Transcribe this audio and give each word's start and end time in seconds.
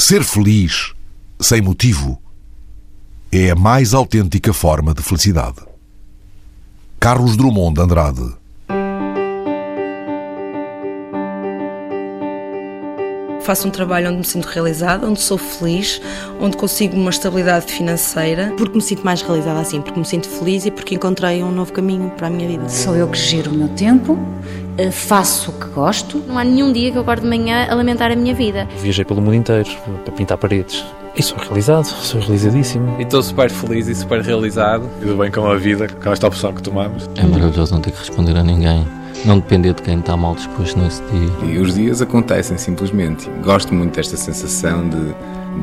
Ser 0.00 0.22
feliz, 0.22 0.94
sem 1.40 1.60
motivo, 1.60 2.22
é 3.32 3.50
a 3.50 3.56
mais 3.56 3.94
autêntica 3.94 4.52
forma 4.52 4.94
de 4.94 5.02
felicidade. 5.02 5.56
Carlos 7.00 7.36
Drummond 7.36 7.74
de 7.74 7.80
Andrade 7.80 8.36
faço 13.48 13.66
um 13.66 13.70
trabalho 13.70 14.10
onde 14.10 14.18
me 14.18 14.24
sinto 14.26 14.44
realizada, 14.44 15.06
onde 15.06 15.22
sou 15.22 15.38
feliz, 15.38 16.02
onde 16.38 16.54
consigo 16.54 16.94
uma 16.94 17.08
estabilidade 17.08 17.72
financeira. 17.72 18.52
Porque 18.58 18.76
me 18.76 18.82
sinto 18.82 19.02
mais 19.02 19.22
realizada 19.22 19.58
assim, 19.58 19.80
porque 19.80 19.98
me 19.98 20.04
sinto 20.04 20.28
feliz 20.28 20.66
e 20.66 20.70
porque 20.70 20.96
encontrei 20.96 21.42
um 21.42 21.50
novo 21.50 21.72
caminho 21.72 22.10
para 22.10 22.26
a 22.26 22.30
minha 22.30 22.46
vida. 22.46 22.68
Sou 22.68 22.94
eu 22.94 23.08
que 23.08 23.16
giro 23.16 23.50
o 23.50 23.54
meu 23.54 23.68
tempo, 23.68 24.18
eh, 24.76 24.90
faço 24.90 25.50
o 25.50 25.54
que 25.54 25.66
gosto. 25.68 26.22
Não 26.28 26.36
há 26.36 26.44
nenhum 26.44 26.70
dia 26.70 26.92
que 26.92 26.98
eu 26.98 27.00
acordo 27.00 27.22
de 27.22 27.28
manhã 27.28 27.66
a 27.70 27.74
lamentar 27.74 28.12
a 28.12 28.16
minha 28.16 28.34
vida. 28.34 28.68
Viajei 28.82 29.06
pelo 29.06 29.22
mundo 29.22 29.36
inteiro 29.36 29.70
para 30.04 30.12
pintar 30.12 30.36
paredes. 30.36 30.84
E 31.16 31.22
sou 31.22 31.38
realizado, 31.38 31.86
sou 31.86 32.20
realizadíssimo. 32.20 32.96
E 32.98 33.04
estou 33.04 33.22
super 33.22 33.48
feliz 33.48 33.88
e 33.88 33.94
super 33.94 34.20
realizado. 34.20 34.86
E 35.00 35.06
do 35.06 35.16
bem 35.16 35.30
com 35.30 35.46
a 35.46 35.56
vida, 35.56 35.88
com 35.88 36.12
esta 36.12 36.26
opção 36.26 36.52
que 36.52 36.62
tomamos. 36.62 37.08
É 37.16 37.24
maravilhoso 37.24 37.72
não 37.72 37.80
ter 37.80 37.92
que 37.92 37.98
responder 37.98 38.36
a 38.36 38.44
ninguém 38.44 38.86
não 39.24 39.38
depender 39.38 39.74
de 39.74 39.82
quem 39.82 39.98
está 39.98 40.16
mal 40.16 40.34
disposto 40.34 40.78
nesse 40.78 41.02
dia. 41.04 41.50
E 41.50 41.58
os 41.58 41.74
dias 41.74 42.00
acontecem 42.00 42.56
simplesmente. 42.56 43.28
Gosto 43.42 43.74
muito 43.74 43.94
desta 43.96 44.16
sensação 44.16 44.88
de, 44.88 45.14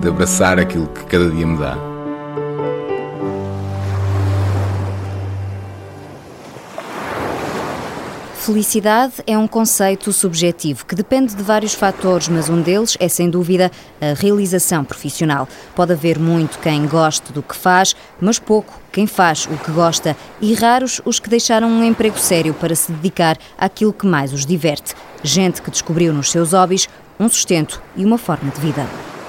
de 0.01 0.07
abraçar 0.07 0.59
aquilo 0.59 0.87
que 0.87 1.03
cada 1.05 1.29
dia 1.29 1.45
me 1.45 1.57
dá. 1.57 1.94
Felicidade 8.45 9.13
é 9.25 9.35
um 9.35 9.47
conceito 9.47 10.13
subjetivo 10.13 10.85
que 10.85 10.93
depende 10.93 11.35
de 11.35 11.41
vários 11.41 11.73
fatores, 11.73 12.27
mas 12.27 12.47
um 12.47 12.61
deles 12.61 12.95
é 12.99 13.07
sem 13.07 13.27
dúvida 13.27 13.71
a 13.99 14.13
realização 14.13 14.85
profissional. 14.85 15.47
Pode 15.75 15.93
haver 15.93 16.19
muito 16.19 16.59
quem 16.59 16.85
goste 16.85 17.33
do 17.33 17.41
que 17.41 17.55
faz, 17.55 17.95
mas 18.21 18.37
pouco 18.37 18.79
quem 18.91 19.07
faz 19.07 19.47
o 19.47 19.57
que 19.57 19.71
gosta 19.71 20.15
e 20.39 20.53
raros 20.53 21.01
os 21.05 21.19
que 21.19 21.27
deixaram 21.27 21.67
um 21.67 21.83
emprego 21.83 22.19
sério 22.19 22.53
para 22.53 22.75
se 22.75 22.91
dedicar 22.91 23.35
àquilo 23.57 23.91
que 23.91 24.05
mais 24.05 24.31
os 24.31 24.45
diverte. 24.45 24.93
Gente 25.23 25.59
que 25.59 25.71
descobriu 25.71 26.13
nos 26.13 26.29
seus 26.29 26.53
hobbies 26.53 26.87
um 27.19 27.27
sustento 27.27 27.81
e 27.95 28.05
uma 28.05 28.19
forma 28.19 28.51
de 28.51 28.61
vida. 28.61 28.85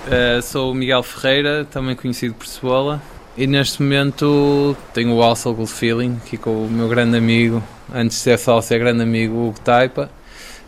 Uh, 0.08 0.42
sou 0.42 0.72
o 0.72 0.74
Miguel 0.74 1.02
Ferreira, 1.02 1.64
também 1.64 1.96
conhecido 1.96 2.34
por 2.34 2.46
Cebola, 2.46 3.00
e 3.34 3.46
neste 3.46 3.82
momento 3.82 4.76
tenho 4.92 5.14
o 5.14 5.22
Also 5.22 5.54
Good 5.54 5.72
Feeling 5.72 6.20
aqui 6.22 6.36
com 6.36 6.66
o 6.66 6.70
meu 6.70 6.86
grande 6.86 7.16
amigo 7.16 7.62
antes 7.92 8.16
de 8.18 8.22
ser 8.22 8.38
sócio, 8.38 8.74
é 8.74 8.78
grande 8.78 9.02
amigo 9.02 9.48
Hugo 9.48 9.60
Taipa. 9.60 10.10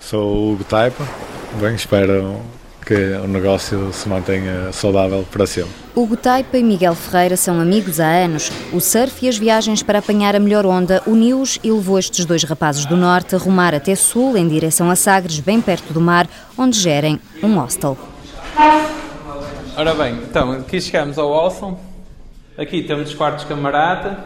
Sou 0.01 0.21
o 0.21 0.53
Hugo 0.53 0.65
Taipa, 0.65 1.07
bem, 1.61 1.75
espero 1.75 2.41
que 2.87 2.95
o 2.95 3.29
negócio 3.29 3.93
se 3.93 4.09
mantenha 4.09 4.73
saudável 4.73 5.27
para 5.31 5.47
sempre. 5.47 5.73
Hugo 5.95 6.17
Taipa 6.17 6.57
e 6.57 6.63
Miguel 6.63 6.95
Ferreira 6.95 7.37
são 7.37 7.61
amigos 7.61 8.01
há 8.01 8.07
anos. 8.07 8.51
O 8.73 8.81
surf 8.81 9.27
e 9.27 9.29
as 9.29 9.37
viagens 9.37 9.83
para 9.83 9.99
apanhar 9.99 10.35
a 10.35 10.41
melhor 10.41 10.65
onda 10.65 11.03
uniu-os 11.07 11.59
e 11.63 11.71
levou 11.71 11.99
estes 11.99 12.25
dois 12.25 12.45
rapazes 12.45 12.87
do 12.87 12.97
norte 12.97 13.35
a 13.35 13.39
rumar 13.39 13.75
até 13.75 13.95
sul, 13.95 14.37
em 14.37 14.49
direção 14.49 14.91
a 14.91 14.97
Sagres, 14.97 15.41
bem 15.41 15.61
perto 15.61 15.93
do 15.93 16.01
mar, 16.01 16.27
onde 16.57 16.79
gerem 16.79 17.21
um 17.43 17.59
hostel. 17.59 17.99
Ora 19.77 19.95
bem, 19.95 20.15
então, 20.23 20.53
aqui 20.53 20.81
chegamos 20.81 21.19
ao 21.19 21.29
hostel. 21.29 21.79
Aqui 22.57 22.83
temos 22.83 23.11
os 23.11 23.15
quartos 23.15 23.45
camarada, 23.45 24.25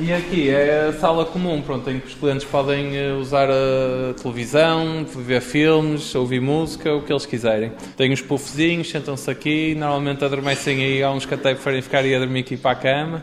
e 0.00 0.12
aqui 0.14 0.48
é 0.48 0.88
a 0.88 0.92
sala 0.94 1.26
comum, 1.26 1.60
pronto, 1.60 1.90
em 1.90 2.00
que 2.00 2.06
os 2.06 2.14
clientes 2.14 2.46
podem 2.46 2.96
eh, 2.96 3.12
usar 3.12 3.48
a 3.50 4.14
televisão, 4.14 5.04
ver 5.04 5.42
filmes, 5.42 6.14
ouvir 6.14 6.40
música, 6.40 6.94
o 6.94 7.02
que 7.02 7.12
eles 7.12 7.26
quiserem. 7.26 7.72
Tem 7.96 8.10
os 8.10 8.22
puffzinhos, 8.22 8.88
sentam-se 8.88 9.30
aqui, 9.30 9.74
normalmente 9.74 10.24
adormecem 10.24 10.82
aí, 10.82 11.02
há 11.02 11.10
uns 11.10 11.26
que 11.26 11.34
até 11.34 11.52
preferem 11.52 11.82
ficar 11.82 11.98
aí 11.98 12.14
a 12.14 12.18
dormir 12.18 12.40
aqui 12.40 12.56
para 12.56 12.70
a 12.70 12.74
cama. 12.74 13.22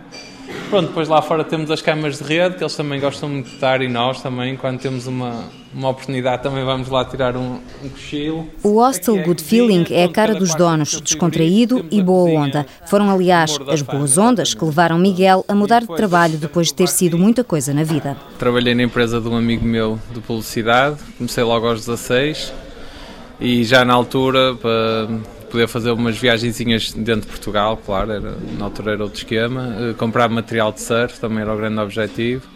Pronto, 0.69 0.87
depois 0.87 1.07
lá 1.07 1.21
fora 1.21 1.43
temos 1.43 1.71
as 1.71 1.81
camas 1.81 2.17
de 2.17 2.23
rede, 2.23 2.57
que 2.57 2.63
eles 2.63 2.75
também 2.75 2.99
gostam 2.99 3.29
muito 3.29 3.47
de 3.47 3.55
estar, 3.55 3.81
e 3.81 3.87
nós 3.87 4.21
também, 4.21 4.57
quando 4.57 4.79
temos 4.79 5.07
uma, 5.07 5.45
uma 5.73 5.89
oportunidade, 5.89 6.43
também 6.43 6.63
vamos 6.65 6.89
lá 6.89 7.05
tirar 7.05 7.37
um, 7.37 7.59
um 7.83 7.89
cochilo. 7.89 8.47
O 8.63 8.81
Hostel 8.81 9.23
Good 9.23 9.43
Feeling 9.43 9.85
é 9.89 10.03
a 10.03 10.09
cara 10.09 10.35
dos 10.35 10.53
donos, 10.55 10.99
descontraído 10.99 11.85
e 11.89 12.01
boa 12.01 12.29
onda. 12.29 12.65
Foram, 12.85 13.09
aliás, 13.09 13.57
as 13.69 13.81
boas 13.81 14.17
ondas 14.17 14.53
que 14.53 14.63
levaram 14.63 14.97
Miguel 14.97 15.45
a 15.47 15.55
mudar 15.55 15.81
de 15.81 15.95
trabalho 15.95 16.37
depois 16.37 16.67
de 16.67 16.73
ter 16.73 16.87
sido 16.87 17.17
muita 17.17 17.43
coisa 17.43 17.73
na 17.73 17.83
vida. 17.83 18.17
Trabalhei 18.37 18.75
na 18.75 18.83
empresa 18.83 19.21
de 19.21 19.27
um 19.27 19.37
amigo 19.37 19.65
meu 19.65 19.99
de 20.13 20.19
publicidade, 20.19 20.97
comecei 21.17 21.43
logo 21.43 21.67
aos 21.67 21.85
16 21.85 22.53
e 23.39 23.63
já 23.63 23.85
na 23.85 23.93
altura, 23.93 24.55
para 24.55 25.07
poder 25.49 25.67
fazer 25.67 25.91
umas 25.91 26.17
viagenzinhas 26.17 26.93
dentro 26.93 27.21
de 27.21 27.27
Portugal, 27.27 27.77
claro, 27.77 28.11
era, 28.11 28.37
na 28.57 28.65
altura 28.65 28.93
era 28.93 29.03
outro 29.03 29.17
esquema. 29.17 29.75
Uh, 29.91 29.93
comprar 29.95 30.29
material 30.29 30.71
de 30.71 30.81
surf 30.81 31.19
também 31.19 31.39
era 31.39 31.53
o 31.53 31.57
grande 31.57 31.79
objetivo. 31.79 32.47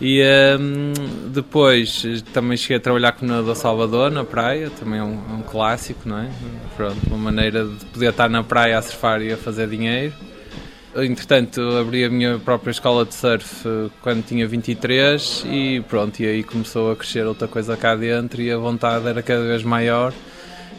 E 0.00 0.22
um, 0.60 0.92
depois 1.32 2.04
também 2.32 2.56
cheguei 2.56 2.76
a 2.76 2.80
trabalhar 2.80 3.12
com 3.12 3.24
o 3.24 3.42
da 3.42 3.54
Salvador, 3.54 4.10
na 4.10 4.24
praia, 4.24 4.70
também 4.70 5.00
é 5.00 5.02
um, 5.02 5.14
é 5.30 5.32
um, 5.34 5.42
clássico, 5.42 6.06
não 6.06 6.18
é? 6.18 6.28
Pronto, 6.76 6.98
uma 7.06 7.16
maneira 7.16 7.64
de 7.64 7.84
poder 7.86 8.10
estar 8.10 8.28
na 8.28 8.44
praia 8.44 8.78
a 8.78 8.82
surfar 8.82 9.22
e 9.22 9.32
a 9.32 9.36
fazer 9.38 9.68
dinheiro. 9.68 10.12
Entretanto, 10.94 11.60
abri 11.78 12.04
a 12.04 12.10
minha 12.10 12.38
própria 12.38 12.70
escola 12.70 13.04
de 13.04 13.14
surf 13.14 13.68
eh, 13.68 13.90
quando 14.00 14.24
tinha 14.24 14.46
23 14.48 15.44
e 15.46 15.82
pronto, 15.86 16.20
e 16.20 16.26
aí 16.26 16.42
começou 16.42 16.90
a 16.90 16.96
crescer 16.96 17.26
outra 17.26 17.46
coisa 17.46 17.76
cá 17.76 17.94
dentro 17.94 18.40
e 18.40 18.50
a 18.50 18.56
vontade 18.56 19.06
era 19.06 19.22
cada 19.22 19.42
vez 19.42 19.62
maior. 19.62 20.14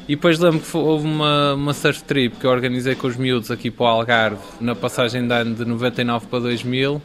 E 0.08 0.16
depois 0.16 0.40
lembro 0.40 0.62
que 0.62 0.78
houve 0.78 1.06
uma, 1.06 1.54
uma 1.54 1.74
surf 1.74 2.02
trip 2.04 2.38
que 2.38 2.46
eu 2.46 2.52
organizei 2.52 2.96
com 2.96 3.08
os 3.08 3.18
miúdos 3.18 3.52
aqui 3.52 3.70
para 3.70 3.84
o 3.84 3.88
Algarve, 3.88 4.42
na 4.62 4.74
passagem 4.74 5.28
de 5.28 5.34
ano 5.34 5.54
de 5.54 5.66
99 5.66 6.28
para 6.28 6.40
2000, 6.40 7.02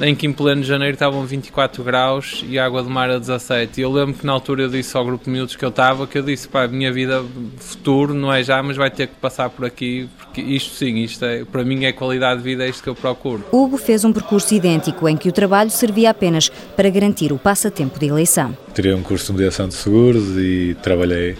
em 0.00 0.14
que 0.14 0.28
em 0.28 0.32
pleno 0.32 0.62
janeiro 0.62 0.94
estavam 0.94 1.24
24 1.24 1.82
graus 1.82 2.44
e 2.48 2.56
água 2.56 2.84
de 2.84 2.88
mar 2.88 3.10
a 3.10 3.18
17. 3.18 3.80
E 3.80 3.82
eu 3.82 3.90
lembro 3.90 4.14
que 4.14 4.24
na 4.24 4.32
altura 4.32 4.62
eu 4.62 4.68
disse 4.68 4.96
ao 4.96 5.04
grupo 5.04 5.24
de 5.24 5.30
miúdos 5.30 5.56
que 5.56 5.64
eu 5.64 5.70
estava, 5.70 6.06
que 6.06 6.18
eu 6.18 6.22
disse, 6.22 6.46
pá, 6.46 6.64
a 6.64 6.68
minha 6.68 6.92
vida 6.92 7.24
futuro 7.56 8.14
não 8.14 8.32
é 8.32 8.44
já, 8.44 8.62
mas 8.62 8.76
vai 8.76 8.92
ter 8.92 9.08
que 9.08 9.14
passar 9.16 9.50
por 9.50 9.64
aqui, 9.64 10.08
porque 10.16 10.40
isto 10.40 10.72
sim, 10.76 10.98
isto 10.98 11.24
é, 11.24 11.44
para 11.44 11.64
mim 11.64 11.84
é 11.84 11.92
qualidade 11.92 12.38
de 12.38 12.44
vida, 12.44 12.64
é 12.64 12.68
isto 12.68 12.80
que 12.80 12.88
eu 12.88 12.94
procuro. 12.94 13.44
Hugo 13.50 13.76
fez 13.76 14.04
um 14.04 14.12
percurso 14.12 14.54
idêntico 14.54 15.08
em 15.08 15.16
que 15.16 15.28
o 15.28 15.32
trabalho 15.32 15.70
servia 15.70 16.10
apenas 16.10 16.48
para 16.48 16.88
garantir 16.88 17.32
o 17.32 17.38
passatempo 17.38 17.98
de 17.98 18.06
eleição. 18.06 18.56
Tirei 18.72 18.94
um 18.94 19.02
curso 19.02 19.26
de 19.26 19.32
mediação 19.32 19.66
de 19.66 19.74
seguros 19.74 20.38
e 20.38 20.76
trabalhei 20.80 21.36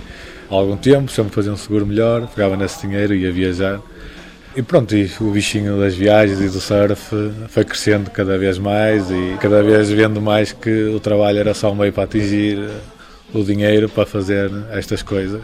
há 0.50 0.55
algum 0.55 0.77
tempo, 0.77 1.11
sempre 1.11 1.33
fazia 1.33 1.53
um 1.53 1.56
seguro 1.56 1.87
melhor, 1.87 2.27
pegava 2.27 2.56
nesse 2.56 2.87
dinheiro 2.87 3.15
e 3.15 3.22
ia 3.22 3.33
viajar. 3.33 3.81
E 4.56 4.62
pronto, 4.62 4.97
e 4.97 5.09
o 5.21 5.31
bichinho 5.31 5.78
das 5.78 5.94
viagens 5.94 6.41
e 6.41 6.49
do 6.49 6.61
surf 6.61 7.15
foi 7.49 7.65
crescendo 7.65 8.11
cada 8.11 8.37
vez 8.37 8.59
mais 8.59 9.09
e 9.09 9.37
cada 9.41 9.62
vez 9.62 9.91
vendo 9.91 10.21
mais 10.21 10.53
que 10.53 10.87
o 10.87 10.99
trabalho 10.99 11.39
era 11.39 11.55
só 11.55 11.71
um 11.71 11.77
meio 11.77 11.93
para 11.93 12.03
atingir 12.03 12.59
o 13.33 13.44
dinheiro 13.44 13.89
para 13.89 14.05
fazer 14.05 14.50
estas 14.72 15.03
coisas. 15.03 15.43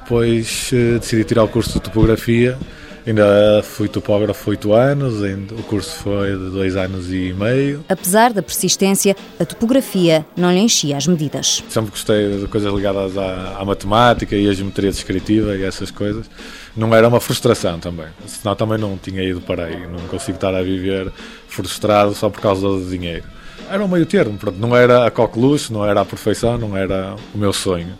Depois 0.00 0.70
eh, 0.72 0.98
decidi 0.98 1.24
tirar 1.24 1.42
o 1.42 1.48
curso 1.48 1.72
de 1.72 1.80
topografia 1.80 2.56
Ainda 3.04 3.62
fui 3.64 3.88
topógrafo 3.88 4.50
oito 4.50 4.72
anos, 4.72 5.14
o 5.50 5.62
curso 5.64 5.90
foi 5.96 6.30
de 6.30 6.50
dois 6.50 6.76
anos 6.76 7.12
e 7.12 7.32
meio. 7.32 7.84
Apesar 7.88 8.32
da 8.32 8.40
persistência, 8.42 9.16
a 9.40 9.44
topografia 9.44 10.24
não 10.36 10.52
lhe 10.52 10.60
enchia 10.60 10.96
as 10.96 11.08
medidas. 11.08 11.64
Sempre 11.68 11.90
gostei 11.90 12.38
de 12.38 12.46
coisas 12.46 12.72
ligadas 12.72 13.18
à, 13.18 13.56
à 13.58 13.64
matemática 13.64 14.36
e 14.36 14.48
à 14.48 14.52
geometria 14.52 14.90
descritiva 14.90 15.56
e 15.56 15.64
essas 15.64 15.90
coisas. 15.90 16.30
Não 16.76 16.94
era 16.94 17.08
uma 17.08 17.18
frustração 17.18 17.80
também, 17.80 18.06
senão 18.26 18.54
também 18.54 18.78
não 18.78 18.96
tinha 18.96 19.22
ido 19.22 19.40
para 19.40 19.64
aí. 19.64 19.84
Não 19.84 20.06
consigo 20.06 20.36
estar 20.36 20.54
a 20.54 20.62
viver 20.62 21.10
frustrado 21.48 22.14
só 22.14 22.30
por 22.30 22.40
causa 22.40 22.68
do 22.68 22.88
dinheiro. 22.88 23.24
Era 23.68 23.84
um 23.84 23.88
meio 23.88 24.06
termo, 24.06 24.38
pronto. 24.38 24.58
não 24.58 24.76
era 24.76 25.06
a 25.06 25.10
coqueluche, 25.10 25.72
não 25.72 25.84
era 25.84 26.02
a 26.02 26.04
perfeição, 26.04 26.56
não 26.56 26.76
era 26.76 27.16
o 27.34 27.38
meu 27.38 27.52
sonho 27.52 27.98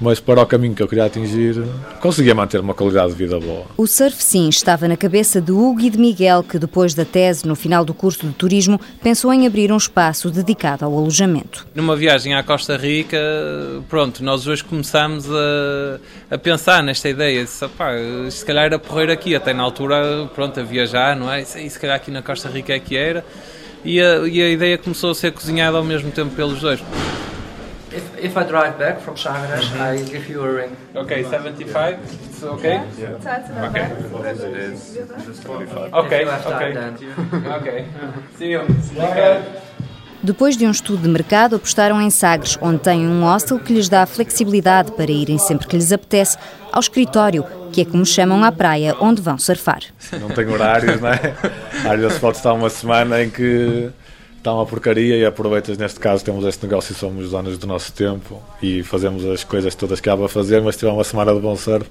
mas 0.00 0.20
para 0.20 0.42
o 0.42 0.46
caminho 0.46 0.74
que 0.74 0.82
eu 0.82 0.88
queria 0.88 1.04
atingir, 1.04 1.62
conseguia 2.00 2.34
manter 2.34 2.60
uma 2.60 2.74
qualidade 2.74 3.12
de 3.12 3.18
vida 3.18 3.40
boa. 3.40 3.64
O 3.76 3.86
surf, 3.86 4.22
sim, 4.22 4.48
estava 4.48 4.86
na 4.86 4.96
cabeça 4.96 5.40
de 5.40 5.52
Hugo 5.52 5.80
e 5.80 5.90
de 5.90 5.98
Miguel, 5.98 6.42
que 6.42 6.58
depois 6.58 6.94
da 6.94 7.04
tese, 7.04 7.46
no 7.46 7.54
final 7.54 7.84
do 7.84 7.94
curso 7.94 8.26
de 8.26 8.32
turismo, 8.32 8.80
pensou 9.02 9.32
em 9.32 9.46
abrir 9.46 9.72
um 9.72 9.76
espaço 9.76 10.30
dedicado 10.30 10.84
ao 10.84 10.96
alojamento. 10.96 11.66
Numa 11.74 11.96
viagem 11.96 12.34
à 12.34 12.42
Costa 12.42 12.76
Rica, 12.76 13.18
pronto, 13.88 14.22
nós 14.22 14.46
hoje 14.46 14.62
começamos 14.64 15.26
a, 15.30 15.98
a 16.30 16.38
pensar 16.38 16.82
nesta 16.82 17.08
ideia, 17.08 17.44
de, 17.44 17.50
se 18.30 18.44
calhar 18.44 18.66
era 18.66 18.78
porreiro 18.78 19.12
aqui, 19.12 19.34
até 19.34 19.52
na 19.52 19.62
altura, 19.62 20.28
pronto, 20.34 20.60
a 20.60 20.62
viajar, 20.62 21.16
não 21.16 21.32
é? 21.32 21.42
E 21.42 21.70
se 21.70 21.78
calhar 21.78 21.96
aqui 21.96 22.10
na 22.10 22.22
Costa 22.22 22.48
Rica 22.48 22.72
é 22.72 22.78
que 22.78 22.96
era. 22.96 23.24
E 23.84 24.00
a, 24.00 24.26
e 24.26 24.42
a 24.42 24.48
ideia 24.48 24.76
começou 24.76 25.10
a 25.10 25.14
ser 25.14 25.32
cozinhada 25.32 25.76
ao 25.76 25.84
mesmo 25.84 26.10
tempo 26.10 26.34
pelos 26.34 26.60
dois. 26.60 26.80
If, 27.96 28.04
if 28.18 28.36
I 28.36 28.44
drive 28.44 28.78
back 28.78 29.00
from 29.00 29.16
Sagres, 29.16 29.64
mm 29.64 29.78
-hmm. 29.78 29.94
I 29.94 30.02
give 30.12 30.32
you 30.32 30.44
a 30.44 30.50
ring. 30.60 30.72
Okay, 30.94 31.24
75. 31.24 31.98
It's 32.26 32.42
okay. 32.42 32.68
Yeah. 32.68 32.84
yeah. 32.98 33.68
Okay. 33.68 33.86
As 34.30 34.40
it 34.48 34.56
is. 34.68 34.78
Just 35.26 35.42
45. 35.44 35.92
Okay. 36.04 36.22
Okay. 36.54 36.70
okay. 37.58 37.78
See 38.38 38.50
you. 38.52 38.62
Depois 40.22 40.56
de 40.56 40.66
um 40.66 40.70
estudo 40.70 41.02
de 41.02 41.08
mercado, 41.08 41.56
apostaram 41.56 42.02
em 42.02 42.10
Sagres, 42.10 42.58
onde 42.60 42.80
têm 42.80 43.06
um 43.06 43.22
hostel 43.22 43.58
que 43.58 43.72
lhes 43.72 43.88
dá 43.88 44.04
flexibilidade 44.06 44.92
para 44.92 45.10
irem 45.10 45.38
sempre 45.38 45.66
que 45.66 45.76
lhes 45.76 45.92
apetece 45.92 46.36
ao 46.72 46.80
escritório, 46.80 47.44
que 47.72 47.82
é 47.82 47.84
como 47.84 48.04
chamam 48.04 48.42
à 48.42 48.50
praia, 48.50 48.96
onde 49.00 49.22
vão 49.22 49.38
surfar. 49.38 49.82
Não 50.20 50.28
tem 50.28 50.46
horários, 50.48 51.00
não 51.00 51.10
é? 51.10 51.34
Às 51.88 52.00
vezes 52.00 52.18
pode 52.18 52.38
estar 52.38 52.52
uma 52.54 52.70
semana 52.70 53.22
em 53.22 53.30
que 53.30 53.90
está 54.46 54.54
uma 54.54 54.64
porcaria 54.64 55.16
e 55.16 55.26
aproveitas, 55.26 55.76
neste 55.76 55.98
caso, 55.98 56.24
temos 56.24 56.44
este 56.44 56.64
negócio 56.64 56.92
e 56.92 56.94
somos 56.94 57.32
donos 57.32 57.58
do 57.58 57.66
nosso 57.66 57.92
tempo 57.92 58.40
e 58.62 58.80
fazemos 58.84 59.24
as 59.24 59.42
coisas 59.42 59.74
todas 59.74 59.98
que 59.98 60.08
há 60.08 60.16
para 60.16 60.28
fazer, 60.28 60.62
mas 60.62 60.76
se 60.76 60.78
tiver 60.78 60.92
uma 60.92 61.02
semana 61.02 61.34
de 61.34 61.40
bom 61.40 61.56
surf, 61.56 61.90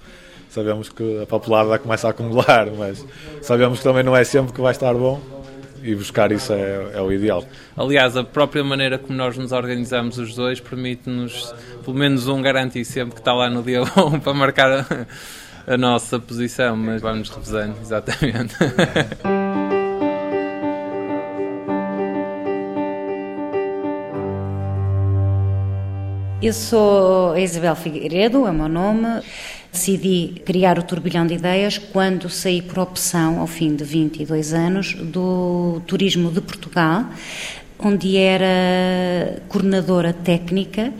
sabemos 0.49 0.87
que 0.87 1.21
a 1.21 1.25
papelada 1.25 1.77
começa 1.77 2.07
a 2.07 2.11
acumular, 2.11 2.71
mas 2.79 3.05
sabemos 3.41 3.79
que 3.79 3.83
também 3.83 4.03
não 4.03 4.15
é 4.15 4.23
sempre 4.23 4.53
que 4.53 4.61
vai 4.61 4.71
estar 4.71 4.93
bom 4.93 5.19
e 5.83 5.93
buscar 5.95 6.31
isso 6.31 6.53
é, 6.53 6.91
é, 6.93 7.01
o 7.01 7.11
ideal. 7.11 7.43
Aliás, 7.75 8.15
a 8.15 8.23
própria 8.23 8.63
maneira 8.63 8.97
como 8.97 9.17
nós 9.17 9.37
nos 9.37 9.51
organizamos 9.51 10.17
os 10.17 10.33
dois 10.33 10.61
permite-nos, 10.61 11.53
pelo 11.83 11.97
menos 11.97 12.25
um 12.29 12.41
garantir 12.41 12.85
sempre 12.85 13.15
que 13.15 13.19
está 13.19 13.33
lá 13.33 13.49
no 13.49 13.63
dia 13.63 13.81
1 13.83 14.19
para 14.21 14.33
marcar 14.33 14.71
a, 14.71 15.73
a 15.73 15.77
nossa 15.77 16.17
posição, 16.19 16.77
mas 16.77 17.01
vamos 17.01 17.29
revisando, 17.29 17.75
exatamente. 17.81 18.55
Eu 26.41 26.51
sou 26.51 27.37
Isabel 27.37 27.75
Figueiredo, 27.77 28.45
é 28.45 28.51
o 28.51 28.53
meu 28.53 28.67
nome. 28.67 29.21
Decidi 29.71 30.41
criar 30.45 30.77
o 30.77 30.83
Turbilhão 30.83 31.25
de 31.25 31.35
Ideias 31.35 31.77
quando 31.77 32.29
saí 32.29 32.61
por 32.61 32.77
opção, 32.79 33.39
ao 33.39 33.47
fim 33.47 33.73
de 33.73 33.85
22 33.85 34.53
anos, 34.53 34.93
do 34.95 35.81
Turismo 35.87 36.29
de 36.29 36.41
Portugal, 36.41 37.05
onde 37.79 38.17
era 38.17 39.41
coordenadora 39.47 40.11
técnica 40.11 40.93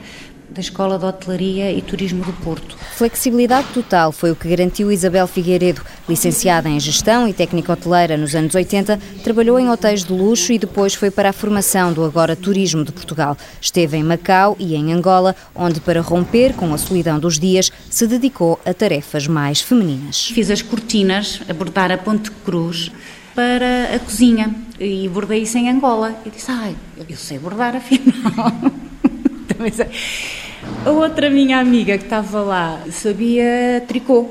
da 0.55 0.61
Escola 0.61 0.97
de 0.97 1.03
Hotelaria 1.03 1.69
e 1.69 1.81
Turismo 1.81 2.23
do 2.23 2.31
Porto. 2.31 2.77
Flexibilidade 2.95 3.67
total 3.73 4.13
foi 4.13 4.31
o 4.31 4.35
que 4.37 4.47
garantiu 4.47 4.89
Isabel 4.89 5.27
Figueiredo. 5.27 5.81
Licenciada 6.07 6.69
em 6.69 6.79
Gestão 6.79 7.27
e 7.27 7.33
Técnica 7.33 7.73
Hoteleira 7.73 8.15
nos 8.15 8.33
anos 8.33 8.55
80, 8.55 8.97
trabalhou 9.21 9.59
em 9.59 9.69
hotéis 9.69 10.05
de 10.05 10.13
luxo 10.13 10.53
e 10.53 10.57
depois 10.57 10.93
foi 10.93 11.11
para 11.11 11.29
a 11.29 11.33
formação 11.33 11.91
do 11.91 12.05
agora 12.05 12.37
Turismo 12.37 12.85
de 12.85 12.93
Portugal. 12.93 13.37
Esteve 13.59 13.97
em 13.97 14.03
Macau 14.03 14.55
e 14.57 14.75
em 14.75 14.93
Angola, 14.93 15.35
onde, 15.53 15.81
para 15.81 15.99
romper 15.99 16.53
com 16.53 16.73
a 16.73 16.77
solidão 16.77 17.19
dos 17.19 17.37
dias, 17.37 17.69
se 17.89 18.07
dedicou 18.07 18.57
a 18.65 18.73
tarefas 18.73 19.27
mais 19.27 19.59
femininas. 19.59 20.27
Fiz 20.27 20.49
as 20.49 20.61
cortinas, 20.61 21.41
a 21.49 21.53
bordar 21.53 21.91
a 21.91 21.97
Ponte 21.97 22.31
Cruz, 22.31 22.93
para 23.35 23.93
a 23.93 23.99
cozinha 23.99 24.55
e 24.79 25.09
bordei 25.09 25.41
isso 25.41 25.57
em 25.57 25.69
Angola. 25.69 26.15
E 26.25 26.29
disse, 26.29 26.49
ai, 26.49 26.77
eu 27.09 27.17
sei 27.17 27.37
bordar 27.39 27.75
afinal. 27.75 28.53
A 30.85 30.89
outra 30.91 31.29
minha 31.29 31.59
amiga 31.59 31.97
que 31.97 32.03
estava 32.03 32.41
lá 32.41 32.79
sabia 32.91 33.83
tricô. 33.87 34.29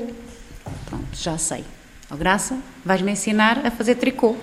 Pronto, 0.85 1.05
já 1.13 1.37
sei. 1.37 1.63
Oh, 2.09 2.15
Graça, 2.15 2.57
vais-me 2.83 3.11
ensinar 3.11 3.65
a 3.65 3.71
fazer 3.71 3.95
tricô. 3.95 4.35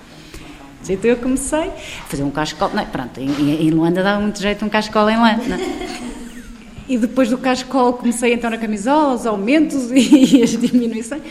Então 0.87 1.09
eu 1.09 1.17
comecei 1.17 1.69
a 1.69 2.03
fazer 2.07 2.23
um 2.23 2.29
cascol. 2.29 2.69
Não, 2.73 2.85
pronto, 2.85 3.19
em, 3.19 3.65
em 3.65 3.71
Luanda 3.71 4.03
dava 4.03 4.19
muito 4.19 4.39
jeito 4.39 4.63
um 4.65 4.69
cascol 4.69 5.09
em 5.09 5.17
lã. 5.17 5.39
E 6.87 6.97
depois 6.97 7.29
do 7.29 7.37
cascol 7.37 7.93
comecei 7.93 8.33
então 8.33 8.49
na 8.49 8.57
camisola, 8.57 9.15
os 9.15 9.25
aumentos 9.25 9.89
e 9.95 10.43
as 10.43 10.51
diminuições. 10.51 11.21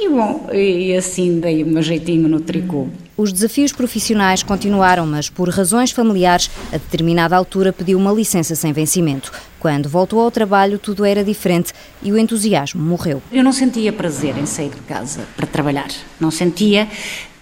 E 0.00 0.08
bom, 0.08 0.48
e 0.52 0.94
assim 0.96 1.40
dei 1.40 1.64
meu 1.64 1.82
jeitinho 1.82 2.28
no 2.28 2.38
tricô. 2.38 2.86
Os 3.16 3.32
desafios 3.32 3.72
profissionais 3.72 4.44
continuaram, 4.44 5.04
mas 5.04 5.28
por 5.28 5.48
razões 5.48 5.90
familiares, 5.90 6.48
a 6.72 6.76
determinada 6.76 7.36
altura 7.36 7.72
pediu 7.72 7.98
uma 7.98 8.12
licença 8.12 8.54
sem 8.54 8.72
vencimento. 8.72 9.32
Quando 9.58 9.88
voltou 9.88 10.20
ao 10.20 10.30
trabalho, 10.30 10.78
tudo 10.78 11.04
era 11.04 11.24
diferente 11.24 11.72
e 12.00 12.12
o 12.12 12.18
entusiasmo 12.18 12.80
morreu. 12.80 13.20
Eu 13.32 13.42
não 13.42 13.50
sentia 13.50 13.92
prazer 13.92 14.38
em 14.38 14.46
sair 14.46 14.70
de 14.70 14.80
casa 14.82 15.26
para 15.36 15.48
trabalhar. 15.48 15.88
Não 16.20 16.30
sentia. 16.30 16.86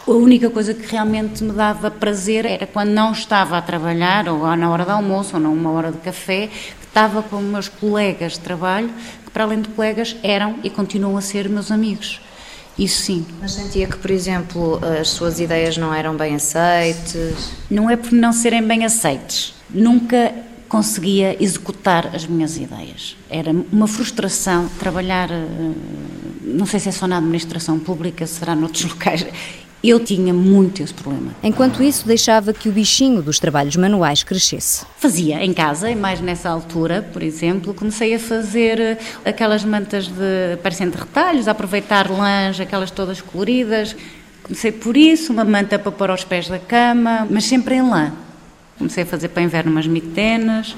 A 0.07 0.13
única 0.13 0.49
coisa 0.49 0.73
que 0.73 0.91
realmente 0.91 1.45
me 1.45 1.53
dava 1.53 1.91
prazer 1.91 2.47
era 2.47 2.67
quando 2.67 2.89
não 2.89 3.13
estava 3.13 3.59
a 3.59 3.61
trabalhar, 3.61 4.29
ou 4.29 4.57
na 4.57 4.71
hora 4.71 4.87
do 4.87 4.93
almoço, 4.93 5.35
ou 5.35 5.43
numa 5.43 5.71
hora 5.73 5.93
de 5.93 5.99
café, 5.99 6.47
que 6.47 6.87
estava 6.87 7.23
com 7.23 7.37
meus 7.43 7.69
colegas 7.69 8.33
de 8.33 8.41
trabalho, 8.41 8.89
que 9.27 9.31
para 9.31 9.45
além 9.45 9.61
de 9.61 9.69
colegas 9.69 10.17
eram 10.23 10.55
e 10.65 10.71
continuam 10.71 11.19
a 11.19 11.21
ser 11.21 11.51
meus 11.51 11.71
amigos. 11.71 12.21
Isso 12.79 13.03
sim. 13.03 13.27
Mas 13.41 13.53
sentia 13.53 13.87
que, 13.87 13.97
por 13.97 14.11
exemplo, 14.11 14.79
as 15.01 15.09
suas 15.09 15.41
ideias 15.41 15.77
não 15.79 15.95
eram 15.95 16.15
bem 16.17 16.35
aceites? 16.35 17.51
Não 17.71 17.89
é 17.89 17.97
por 17.97 18.13
não 18.13 18.33
serem 18.33 18.63
bem 18.63 18.85
aceites. 18.85 19.55
Nunca 19.71 20.35
conseguia 20.69 21.43
executar 21.43 22.15
as 22.15 22.27
minhas 22.27 22.57
ideias. 22.57 23.17
Era 23.31 23.51
uma 23.73 23.87
frustração 23.87 24.69
trabalhar, 24.79 25.31
eh, 25.31 25.73
não 26.43 26.67
sei 26.67 26.81
se 26.81 26.89
é 26.89 26.93
só 26.93 27.07
na 27.07 27.19
administração 27.19 27.79
pública, 27.79 28.27
será 28.27 28.55
noutros 28.55 28.85
locais. 28.91 29.25
Eu 29.89 30.01
tinha 30.01 30.35
muito 30.35 30.83
esse 30.83 30.93
problema. 30.93 31.31
Enquanto 31.45 31.81
isso, 31.81 32.09
deixava 32.09 32.53
que 32.53 32.69
o 32.69 32.73
bichinho 32.73 33.23
dos 33.23 33.39
trabalhos 33.39 33.77
manuais 33.77 34.25
crescesse. 34.25 34.85
Fazia 34.99 35.45
em 35.45 35.55
casa, 35.55 35.89
e 35.89 35.95
mais 35.95 36.21
nessa 36.21 36.51
altura, 36.51 37.09
por 37.13 37.23
exemplo, 37.23 37.73
comecei 37.73 38.13
a 38.13 38.19
fazer 38.19 38.81
eh, 38.81 38.99
aquelas 39.25 39.65
mantas 39.65 40.09
de 40.09 40.57
parecendo 40.61 40.97
de 40.97 40.99
retalhos, 40.99 41.47
a 41.47 41.53
aproveitar 41.53 42.11
lãs, 42.11 42.59
aquelas 42.59 42.91
todas 42.91 43.21
coloridas. 43.21 43.95
Comecei 44.43 44.73
por 44.73 44.97
isso, 44.97 45.33
uma 45.33 45.45
manta 45.45 45.79
para 45.79 45.93
pôr 45.93 46.11
aos 46.11 46.25
pés 46.25 46.49
da 46.49 46.59
cama, 46.59 47.25
mas 47.31 47.45
sempre 47.45 47.77
em 47.77 47.89
lã. 47.89 48.13
Comecei 48.77 49.05
a 49.05 49.07
fazer 49.07 49.29
para 49.29 49.45
inverno 49.45 49.71
umas 49.71 49.87
mitenas, 49.87 50.73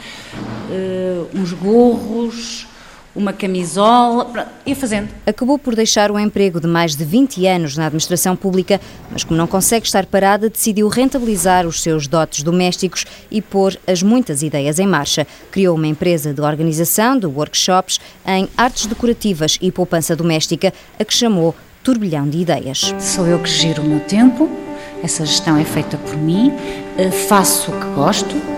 uh, 0.68 1.28
uns 1.34 1.54
gorros, 1.54 2.67
uma 3.18 3.32
camisola, 3.32 4.48
ia 4.64 4.76
fazendo. 4.76 5.08
Acabou 5.26 5.58
por 5.58 5.74
deixar 5.74 6.10
o 6.12 6.18
emprego 6.18 6.60
de 6.60 6.68
mais 6.68 6.94
de 6.94 7.04
20 7.04 7.44
anos 7.46 7.76
na 7.76 7.86
administração 7.86 8.36
pública, 8.36 8.80
mas 9.10 9.24
como 9.24 9.36
não 9.36 9.48
consegue 9.48 9.84
estar 9.84 10.06
parada, 10.06 10.48
decidiu 10.48 10.86
rentabilizar 10.86 11.66
os 11.66 11.82
seus 11.82 12.06
dotes 12.06 12.44
domésticos 12.44 13.04
e 13.28 13.42
pôr 13.42 13.76
as 13.88 14.04
muitas 14.04 14.42
ideias 14.42 14.78
em 14.78 14.86
marcha. 14.86 15.26
Criou 15.50 15.76
uma 15.76 15.88
empresa 15.88 16.32
de 16.32 16.40
organização 16.40 17.18
de 17.18 17.26
workshops 17.26 18.00
em 18.24 18.48
artes 18.56 18.86
decorativas 18.86 19.58
e 19.60 19.72
poupança 19.72 20.14
doméstica, 20.14 20.72
a 20.98 21.04
que 21.04 21.12
chamou 21.12 21.56
Turbilhão 21.82 22.28
de 22.28 22.38
Ideias. 22.38 22.94
Sou 23.00 23.26
eu 23.26 23.40
que 23.40 23.50
giro 23.50 23.82
o 23.82 23.84
meu 23.84 24.00
tempo, 24.00 24.48
essa 25.02 25.26
gestão 25.26 25.56
é 25.56 25.64
feita 25.64 25.96
por 25.96 26.16
mim, 26.16 26.52
eh, 26.96 27.10
faço 27.10 27.72
o 27.72 27.80
que 27.80 27.86
gosto. 27.94 28.57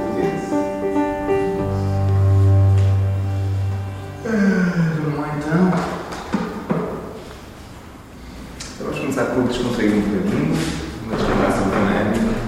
Começar 9.21 9.25
por 9.27 9.45
descontrair 9.45 9.93
um 9.93 10.01
bocadinho, 10.01 10.57
descontração 11.11 11.71
dinâmica. 11.71 12.41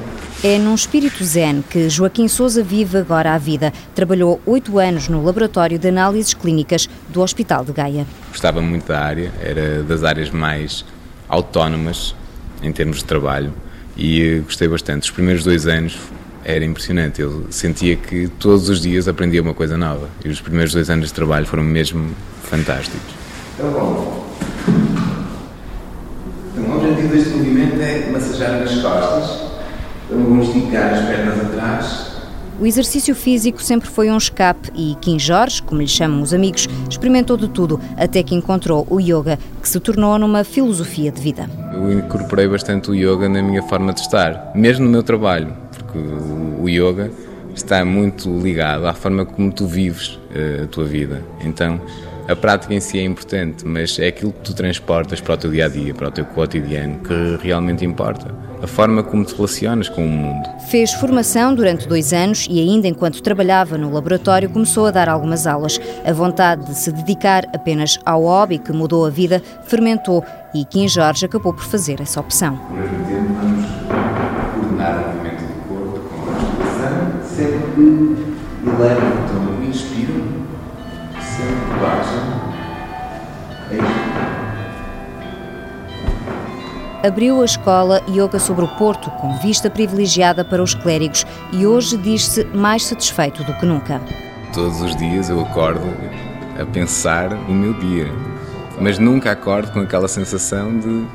É 0.45 0.59
num 0.59 0.75
espírito 0.75 1.23
zen 1.23 1.63
que 1.63 1.89
Joaquim 1.89 2.27
Sousa 2.27 2.65
vive 2.65 2.99
agora 2.99 3.35
a 3.35 3.39
vida. 3.39 3.73
Trabalhou 3.95 4.41
oito 4.45 4.79
anos 4.79 5.09
no 5.09 5.25
Laboratório 5.25 5.79
de 5.79 5.89
Análises 5.89 6.35
Clínicas 6.35 6.89
do 7.09 7.21
Hospital 7.21 7.65
de 7.65 7.73
Gaia. 7.73 8.07
Gostava 8.29 8.61
muito 8.61 8.89
da 8.89 9.01
área, 9.01 9.33
era 9.41 9.83
das 9.83 10.03
áreas 10.03 10.31
mais 10.31 10.85
autónomas 11.29 12.15
em 12.63 12.73
termos 12.73 12.99
de 12.99 13.05
trabalho 13.05 13.53
e 13.97 14.43
gostei 14.45 14.67
bastante. 14.67 15.05
Os 15.05 15.11
primeiros 15.11 15.45
dois 15.45 15.67
anos 15.67 15.97
era 16.45 16.65
impressionante, 16.65 17.23
eu 17.23 17.47
sentia 17.51 17.95
que 17.95 18.27
todos 18.41 18.69
os 18.69 18.81
dias 18.81 19.07
aprendia 19.07 19.41
uma 19.41 19.55
coisa 19.55 19.77
nova 19.77 20.09
e 20.25 20.29
os 20.29 20.41
primeiros 20.41 20.73
dois 20.73 20.91
anos 20.91 21.07
de 21.07 21.15
trabalho 21.15 21.47
foram 21.47 21.63
mesmo 21.63 22.11
fantásticos. 22.43 23.15
Então, 23.55 23.71
bom. 23.71 24.52
O 27.03 27.05
objetivo 27.05 27.15
deste 27.15 27.31
movimento 27.31 27.81
é 27.81 28.11
massajar 28.11 28.61
nas 28.61 28.81
costas, 28.81 29.51
então 30.09 30.41
esticar 30.41 30.95
as 30.95 31.05
pernas 31.07 31.41
atrás 31.41 32.13
o 32.61 32.67
exercício 32.67 33.13
físico 33.15 33.61
sempre 33.61 33.89
foi 33.89 34.09
um 34.09 34.17
escape 34.17 34.71
e 34.77 34.95
Kim 35.01 35.19
Jorge, 35.19 35.61
como 35.61 35.81
lhe 35.81 35.89
chamam 35.89 36.23
os 36.23 36.33
amigos, 36.33 36.69
experimentou 36.89 37.37
de 37.37 37.49
tudo 37.49 37.81
até 37.97 38.23
que 38.23 38.37
encontrou 38.37 38.87
o 38.89 39.01
yoga, 39.01 39.37
que 39.61 39.69
se 39.69 39.81
tornou 39.81 40.17
numa 40.17 40.45
filosofia 40.45 41.11
de 41.11 41.21
vida. 41.21 41.51
Eu 41.73 41.93
incorporei 41.93 42.47
bastante 42.47 42.89
o 42.89 42.95
yoga 42.95 43.29
na 43.29 43.43
minha 43.43 43.63
forma 43.65 43.93
de 43.93 44.01
estar, 44.01 44.53
mesmo 44.55 44.85
no 44.85 44.93
meu 44.93 45.03
trabalho, 45.03 45.53
porque 45.77 45.99
o 45.99 46.69
yoga 46.69 47.11
está 47.53 47.85
muito 47.85 48.31
ligado 48.39 48.87
à 48.87 48.95
forma 48.95 49.25
como 49.25 49.51
tu 49.51 49.67
vives 49.67 50.21
eh, 50.33 50.61
a 50.63 50.67
tua 50.69 50.85
vida. 50.85 51.21
Então, 51.41 51.81
a 52.29 52.37
prática 52.37 52.73
em 52.73 52.81
si 52.81 52.99
é 52.99 53.05
importante, 53.05 53.67
mas 53.67 53.99
é 53.99 54.09
aquilo 54.09 54.33
que 54.33 54.41
tu 54.41 54.55
transportas 54.55 55.21
para 55.21 55.35
o 55.35 55.37
teu 55.37 55.51
dia 55.51 55.67
a 55.67 55.69
dia, 55.69 55.93
para 55.93 56.09
o 56.09 56.11
teu 56.11 56.25
cotidiano, 56.25 56.99
que 57.01 57.39
realmente 57.43 57.85
importa. 57.85 58.35
A 58.63 58.67
forma 58.67 59.03
como 59.03 59.25
te 59.25 59.35
relacionas 59.35 59.89
com 59.89 60.07
o 60.07 60.09
mundo. 60.09 60.49
Fez 60.71 60.93
formação 60.93 61.53
durante 61.53 61.89
dois 61.89 62.13
anos 62.13 62.47
e, 62.49 62.61
ainda 62.61 62.87
enquanto 62.87 63.21
trabalhava 63.21 63.77
no 63.77 63.93
laboratório, 63.93 64.49
começou 64.49 64.87
a 64.87 64.93
dar 64.93 65.09
algumas 65.09 65.49
aulas. 65.49 65.81
A 66.05 66.13
vontade 66.13 66.67
de 66.67 66.75
se 66.77 66.93
dedicar 66.93 67.45
apenas 67.53 67.99
ao 68.07 68.23
hobby 68.23 68.59
que 68.59 68.73
mudou 68.73 69.05
a 69.05 69.11
vida 69.11 69.43
fermentou 69.65 70.25
e 70.55 70.65
Kim 70.65 70.87
Jorge 70.87 71.27
acabou 71.27 71.53
por 71.53 71.65
fazer 71.65 72.01
essa 72.01 72.21
opção. 72.21 72.57
Mesmo 72.73 73.05
tempo, 73.07 73.35
vamos 73.41 73.67
coordenar 74.55 74.99
o 74.99 75.09
movimento 75.09 75.43
do 75.43 75.55
corpo 75.69 75.99
com 76.09 76.31
a 76.31 76.35
respiração, 76.39 76.97
sempre 77.35 77.63
que 77.75 78.71
eleva 78.71 79.07
o 79.07 79.27
tom, 79.29 79.42
Abriu 87.05 87.43
a 87.43 87.45
escola 87.45 88.01
Yoga 88.09 88.39
sobre 88.39 88.65
o 88.65 88.69
Porto, 88.69 89.11
com 89.11 89.37
vista 89.39 89.69
privilegiada 89.69 90.45
para 90.45 90.63
os 90.63 90.73
clérigos, 90.73 91.27
e 91.53 91.67
hoje 91.67 91.97
diz-se 91.97 92.45
mais 92.45 92.87
satisfeito 92.87 93.43
do 93.43 93.53
que 93.55 93.67
nunca. 93.67 94.01
Todos 94.55 94.81
os 94.81 94.95
dias 94.95 95.29
eu 95.29 95.41
acordo 95.41 95.85
a 96.61 96.65
pensar 96.65 97.31
no 97.31 97.55
meu 97.55 97.75
dia, 97.75 98.07
mas 98.81 98.99
nunca 99.01 99.33
acordo 99.33 99.73
com 99.73 99.81
aquela 99.81 100.07
sensação 100.07 100.79
de 100.79 101.07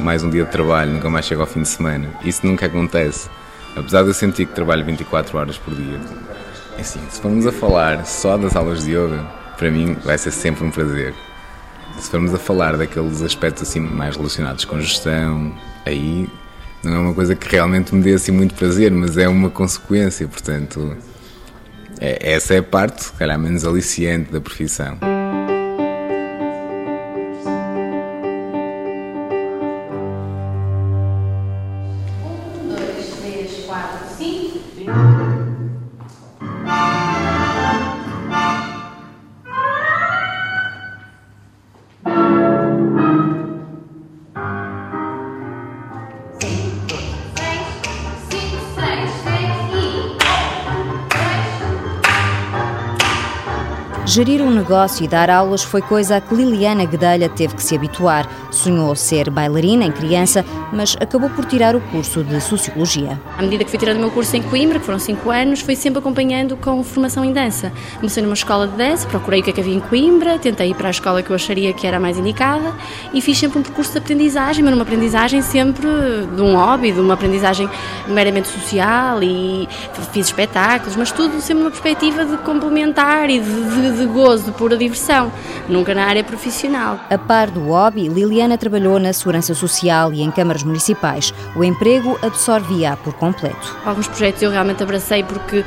mais 0.00 0.22
um 0.22 0.30
dia 0.30 0.44
de 0.44 0.50
trabalho, 0.50 0.92
nunca 0.92 1.10
mais 1.10 1.26
chego 1.26 1.40
ao 1.40 1.46
fim 1.46 1.62
de 1.62 1.68
semana. 1.68 2.08
Isso 2.24 2.46
nunca 2.46 2.66
acontece. 2.66 3.28
Apesar 3.76 4.02
de 4.02 4.08
eu 4.08 4.14
sentir 4.14 4.46
que 4.46 4.54
trabalho 4.54 4.84
24 4.84 5.36
horas 5.36 5.58
por 5.58 5.74
dia. 5.74 5.98
É 6.78 6.82
assim, 6.82 7.00
se 7.10 7.20
formos 7.20 7.46
a 7.46 7.52
falar 7.52 8.06
só 8.06 8.36
das 8.36 8.54
aulas 8.54 8.84
de 8.84 8.92
yoga, 8.92 9.24
para 9.56 9.70
mim 9.70 9.94
vai 10.04 10.18
ser 10.18 10.30
sempre 10.30 10.64
um 10.64 10.70
prazer. 10.70 11.14
Se 11.98 12.10
formos 12.10 12.34
a 12.34 12.38
falar 12.38 12.76
daqueles 12.76 13.22
aspectos 13.22 13.62
assim 13.62 13.80
mais 13.80 14.16
relacionados 14.16 14.64
com 14.64 14.80
gestão, 14.80 15.54
aí 15.86 16.28
não 16.82 16.94
é 16.94 16.98
uma 16.98 17.14
coisa 17.14 17.34
que 17.34 17.48
realmente 17.48 17.94
me 17.94 18.02
dê 18.02 18.14
assim 18.14 18.32
muito 18.32 18.54
prazer, 18.54 18.90
mas 18.90 19.16
é 19.16 19.28
uma 19.28 19.48
consequência, 19.48 20.26
portanto, 20.26 20.96
é, 22.00 22.32
essa 22.32 22.54
é 22.54 22.58
a 22.58 22.62
parte, 22.62 23.04
se 23.04 23.12
calhar, 23.12 23.38
menos 23.38 23.64
aliciante 23.64 24.32
da 24.32 24.40
profissão. 24.40 24.98
Gerir 54.14 54.40
um 54.40 54.50
negócio 54.52 55.04
e 55.04 55.08
dar 55.08 55.28
aulas 55.28 55.64
foi 55.64 55.82
coisa 55.82 56.18
a 56.18 56.20
que 56.20 56.32
Liliana 56.32 56.84
Guedelha 56.84 57.28
teve 57.28 57.56
que 57.56 57.62
se 57.64 57.74
habituar. 57.74 58.30
Sonhou 58.48 58.94
ser 58.94 59.28
bailarina 59.28 59.84
em 59.84 59.90
criança, 59.90 60.44
mas 60.72 60.96
acabou 61.00 61.28
por 61.30 61.44
tirar 61.46 61.74
o 61.74 61.80
curso 61.80 62.22
de 62.22 62.40
Sociologia. 62.40 63.20
À 63.36 63.42
medida 63.42 63.64
que 63.64 63.70
fui 63.70 63.78
tirando 63.80 63.96
o 63.96 64.00
meu 64.02 64.12
curso 64.12 64.36
em 64.36 64.42
Coimbra, 64.42 64.78
que 64.78 64.86
foram 64.86 65.00
5 65.00 65.28
anos, 65.32 65.62
fui 65.62 65.74
sempre 65.74 65.98
acompanhando 65.98 66.56
com 66.56 66.84
formação 66.84 67.24
em 67.24 67.32
dança. 67.32 67.72
Comecei 67.96 68.22
numa 68.22 68.34
escola 68.34 68.68
de 68.68 68.76
dança, 68.76 69.08
procurei 69.08 69.40
o 69.40 69.42
que, 69.42 69.50
é 69.50 69.52
que 69.52 69.60
havia 69.60 69.74
em 69.74 69.80
Coimbra, 69.80 70.38
tentei 70.38 70.70
ir 70.70 70.74
para 70.76 70.86
a 70.86 70.90
escola 70.92 71.20
que 71.20 71.30
eu 71.30 71.34
acharia 71.34 71.72
que 71.72 71.84
era 71.84 71.98
mais 71.98 72.16
indicada 72.16 72.72
e 73.12 73.20
fiz 73.20 73.36
sempre 73.36 73.58
um 73.58 73.62
percurso 73.62 73.90
de 73.90 73.98
aprendizagem, 73.98 74.62
mas 74.62 74.74
uma 74.74 74.84
aprendizagem 74.84 75.42
sempre 75.42 75.88
de 76.36 76.40
um 76.40 76.54
hobby, 76.54 76.92
de 76.92 77.00
uma 77.00 77.14
aprendizagem 77.14 77.68
meramente 78.06 78.46
social 78.46 79.20
e 79.24 79.68
fiz 80.12 80.26
espetáculos, 80.26 80.94
mas 80.94 81.10
tudo 81.10 81.40
sempre 81.40 81.64
numa 81.64 81.70
perspectiva 81.72 82.24
de 82.24 82.36
complementar 82.38 83.28
e 83.28 83.40
de, 83.40 83.96
de, 83.96 84.03
de 84.06 84.12
gozo, 84.12 84.44
de 84.44 84.52
pura 84.52 84.76
diversão, 84.76 85.32
nunca 85.68 85.94
na 85.94 86.04
área 86.04 86.22
profissional. 86.22 87.00
A 87.10 87.18
par 87.18 87.50
do 87.50 87.60
hobby, 87.68 88.08
Liliana 88.08 88.58
trabalhou 88.58 88.98
na 88.98 89.12
Segurança 89.12 89.54
Social 89.54 90.12
e 90.12 90.22
em 90.22 90.30
câmaras 90.30 90.62
municipais. 90.62 91.32
O 91.56 91.64
emprego 91.64 92.18
absorvia 92.22 92.96
por 93.02 93.14
completo. 93.14 93.76
Alguns 93.84 94.08
projetos 94.08 94.42
eu 94.42 94.50
realmente 94.50 94.82
abracei 94.82 95.22
porque 95.22 95.64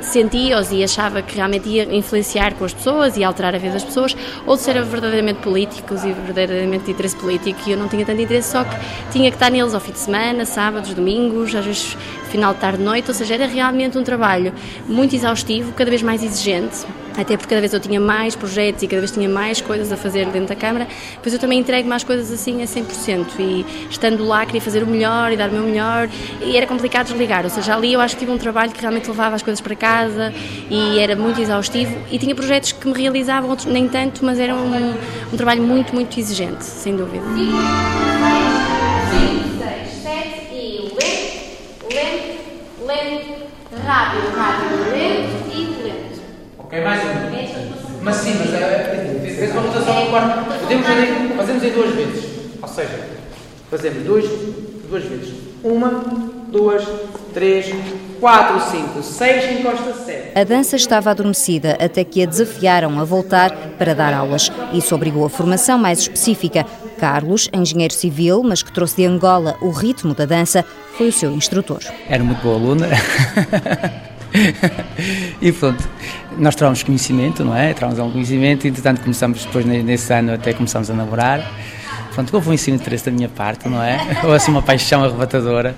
sentia-os 0.00 0.70
e 0.72 0.82
achava 0.82 1.22
que 1.22 1.36
realmente 1.36 1.68
ia 1.68 1.94
influenciar 1.94 2.54
com 2.54 2.64
as 2.64 2.72
pessoas 2.72 3.16
e 3.16 3.24
alterar 3.24 3.54
a 3.54 3.58
vida 3.58 3.74
das 3.74 3.84
pessoas, 3.84 4.16
outros 4.46 4.66
eram 4.68 4.84
verdadeiramente 4.84 5.40
políticos 5.40 6.04
e 6.04 6.12
verdadeiramente 6.12 6.84
de 6.84 6.92
interesse 6.92 7.16
político 7.16 7.58
e 7.66 7.72
eu 7.72 7.78
não 7.78 7.88
tinha 7.88 8.04
tanto 8.04 8.20
interesse, 8.20 8.52
só 8.52 8.64
que 8.64 8.76
tinha 9.10 9.30
que 9.30 9.36
estar 9.36 9.50
neles 9.50 9.74
ao 9.74 9.80
fim 9.80 9.92
de 9.92 9.98
semana, 9.98 10.44
sábados, 10.44 10.94
domingos, 10.94 11.54
às 11.54 11.64
vezes 11.64 11.96
final 12.30 12.54
de 12.54 12.60
tarde, 12.60 12.82
noite, 12.82 13.08
ou 13.08 13.14
seja, 13.14 13.34
era 13.34 13.46
realmente 13.46 13.98
um 13.98 14.04
trabalho 14.04 14.52
muito 14.86 15.14
exaustivo, 15.14 15.72
cada 15.72 15.90
vez 15.90 16.02
mais 16.02 16.22
exigente, 16.22 16.86
até 17.18 17.36
porque 17.36 17.50
cada 17.50 17.60
vez 17.60 17.74
eu 17.74 17.80
tinha 17.80 17.98
mais 18.00 18.36
projetos 18.36 18.80
e 18.84 18.86
cada 18.86 19.00
vez 19.00 19.10
tinha 19.10 19.28
mais 19.28 19.60
coisas 19.60 19.90
a 19.90 19.96
fazer 19.96 20.26
dentro 20.26 20.48
da 20.48 20.54
Câmara, 20.54 20.86
depois 21.14 21.34
eu 21.34 21.40
também 21.40 21.58
entrego 21.58 21.88
mais 21.88 22.04
coisas 22.04 22.30
assim 22.30 22.62
a 22.62 22.64
100% 22.64 23.26
e 23.40 23.66
estando 23.90 24.24
lá 24.24 24.46
queria 24.46 24.60
fazer 24.60 24.84
o 24.84 24.86
melhor 24.86 25.32
e 25.32 25.36
dar 25.36 25.50
o 25.50 25.52
meu 25.52 25.64
melhor. 25.64 26.08
E 26.40 26.56
era 26.56 26.64
complicado 26.66 27.06
desligar, 27.06 27.42
ou 27.42 27.50
seja, 27.50 27.74
ali 27.74 27.92
eu 27.92 28.00
acho 28.00 28.14
que 28.14 28.20
tive 28.20 28.30
um 28.30 28.38
trabalho 28.38 28.70
que 28.70 28.80
realmente 28.80 29.08
levava 29.08 29.34
as 29.34 29.42
coisas 29.42 29.60
para 29.60 29.74
casa 29.74 30.32
e 30.70 31.00
era 31.00 31.16
muito 31.16 31.40
exaustivo. 31.40 31.98
E 32.10 32.18
tinha 32.18 32.34
projetos 32.36 32.70
que 32.70 32.86
me 32.86 32.94
realizavam, 32.96 33.50
outros 33.50 33.66
nem 33.66 33.88
tanto, 33.88 34.24
mas 34.24 34.38
era 34.38 34.54
um, 34.54 34.94
um 35.32 35.36
trabalho 35.36 35.62
muito, 35.62 35.92
muito 35.92 36.20
exigente, 36.20 36.62
sem 36.62 36.96
dúvida. 36.96 37.24
5, 37.24 37.48
6, 39.58 40.02
7 40.02 40.94
lento, 40.94 41.94
lento, 41.94 42.38
lento, 42.86 43.48
rápido, 43.84 44.36
rápido. 44.36 44.87
Ok, 46.68 46.82
mais 46.82 47.02
uma. 47.02 47.30
Mas 48.02 48.16
sim, 48.16 48.34
mas 48.38 48.52
é, 48.52 49.24
fez 49.24 49.52
uma 49.52 49.62
rotação 49.62 50.04
no 50.04 50.10
quarto. 50.10 50.60
Podemos 50.60 50.86
fazer, 50.86 51.34
fazemos 51.34 51.64
em 51.64 51.70
duas 51.70 51.94
vezes. 51.94 52.24
Ou 52.60 52.68
seja, 52.68 53.08
fazemos 53.70 54.04
duas, 54.04 54.24
duas 54.86 55.04
vezes. 55.04 55.34
Uma, 55.64 55.88
duas, 56.48 56.86
três, 57.32 57.74
4, 58.20 58.70
5, 58.70 59.02
6, 59.02 59.60
encosta 59.60 59.94
7. 59.94 60.38
A 60.38 60.44
dança 60.44 60.76
estava 60.76 61.10
adormecida 61.10 61.78
até 61.80 62.04
que 62.04 62.22
a 62.22 62.26
desafiaram 62.26 63.00
a 63.00 63.04
voltar 63.04 63.50
para 63.78 63.94
dar 63.94 64.12
aulas. 64.12 64.52
Isso 64.74 64.94
obrigou 64.94 65.24
a 65.24 65.30
formação 65.30 65.78
mais 65.78 66.00
específica. 66.00 66.66
Carlos, 66.98 67.48
engenheiro 67.50 67.94
civil, 67.94 68.42
mas 68.42 68.62
que 68.62 68.70
trouxe 68.70 68.96
de 68.96 69.06
Angola 69.06 69.56
o 69.62 69.70
ritmo 69.70 70.14
da 70.14 70.26
dança, 70.26 70.62
foi 70.98 71.08
o 71.08 71.12
seu 71.12 71.30
instrutor. 71.30 71.80
Era 72.10 72.22
muito 72.22 72.42
boa 72.42 72.56
aluna. 72.56 72.88
e 75.40 75.50
pronto, 75.52 75.88
nós 76.38 76.54
trocamos 76.54 76.82
conhecimento, 76.82 77.44
não 77.44 77.54
é? 77.54 77.72
Trocamos 77.72 77.98
algum 77.98 78.12
conhecimento 78.12 78.66
e, 78.66 78.70
entretanto, 78.70 79.00
começamos 79.00 79.44
depois 79.44 79.64
nesse 79.64 80.12
ano 80.12 80.34
até 80.34 80.52
começamos 80.52 80.90
a 80.90 80.94
namorar. 80.94 81.52
Pronto, 82.14 82.34
houve 82.34 82.50
um 82.50 82.52
ensino 82.52 82.76
de 82.76 82.82
interesse 82.82 83.04
da 83.06 83.12
minha 83.12 83.28
parte, 83.28 83.68
não 83.68 83.82
é? 83.82 83.98
Houve 84.24 84.36
assim 84.36 84.50
uma 84.50 84.62
paixão 84.62 85.04
arrebatadora 85.04 85.76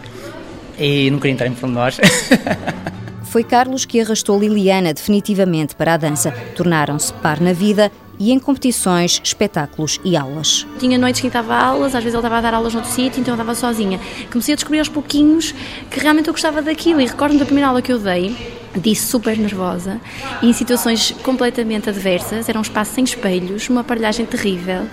e 0.78 1.10
não 1.10 1.18
queria 1.18 1.32
entrar 1.32 1.46
em 1.46 1.70
nós. 1.70 1.98
Foi 3.24 3.44
Carlos 3.44 3.84
que 3.84 4.00
arrastou 4.00 4.40
Liliana 4.40 4.94
definitivamente 4.94 5.76
para 5.76 5.94
a 5.94 5.96
dança. 5.96 6.32
Tornaram-se 6.56 7.12
par 7.14 7.40
na 7.40 7.52
vida 7.52 7.92
e 8.20 8.30
em 8.30 8.38
competições, 8.38 9.18
espetáculos 9.24 9.98
e 10.04 10.14
aulas. 10.14 10.66
Tinha 10.78 10.98
noites 10.98 11.22
que 11.22 11.26
estava 11.26 11.54
a 11.54 11.64
aulas, 11.64 11.94
às 11.94 12.04
vezes 12.04 12.14
ele 12.14 12.18
estava 12.18 12.36
a 12.36 12.40
dar 12.42 12.52
aulas 12.52 12.74
noutro 12.74 12.90
sítio, 12.90 13.20
então 13.20 13.32
eu 13.32 13.40
estava 13.40 13.54
sozinha. 13.54 13.98
Comecei 14.30 14.52
a 14.52 14.56
descobrir 14.56 14.78
aos 14.78 14.90
pouquinhos 14.90 15.54
que 15.90 15.98
realmente 15.98 16.28
eu 16.28 16.34
gostava 16.34 16.60
daquilo 16.60 17.00
e 17.00 17.06
recordo-me 17.06 17.40
da 17.40 17.46
primeira 17.46 17.68
aula 17.68 17.80
que 17.80 17.90
eu 17.90 17.98
dei, 17.98 18.36
disse 18.76 19.06
super 19.06 19.36
nervosa 19.36 20.00
em 20.42 20.52
situações 20.52 21.12
completamente 21.22 21.88
adversas. 21.88 22.48
Era 22.48 22.58
um 22.58 22.62
espaço 22.62 22.94
sem 22.94 23.04
espelhos, 23.04 23.68
uma 23.70 23.80
aparelhagem 23.80 24.26
terrível 24.26 24.86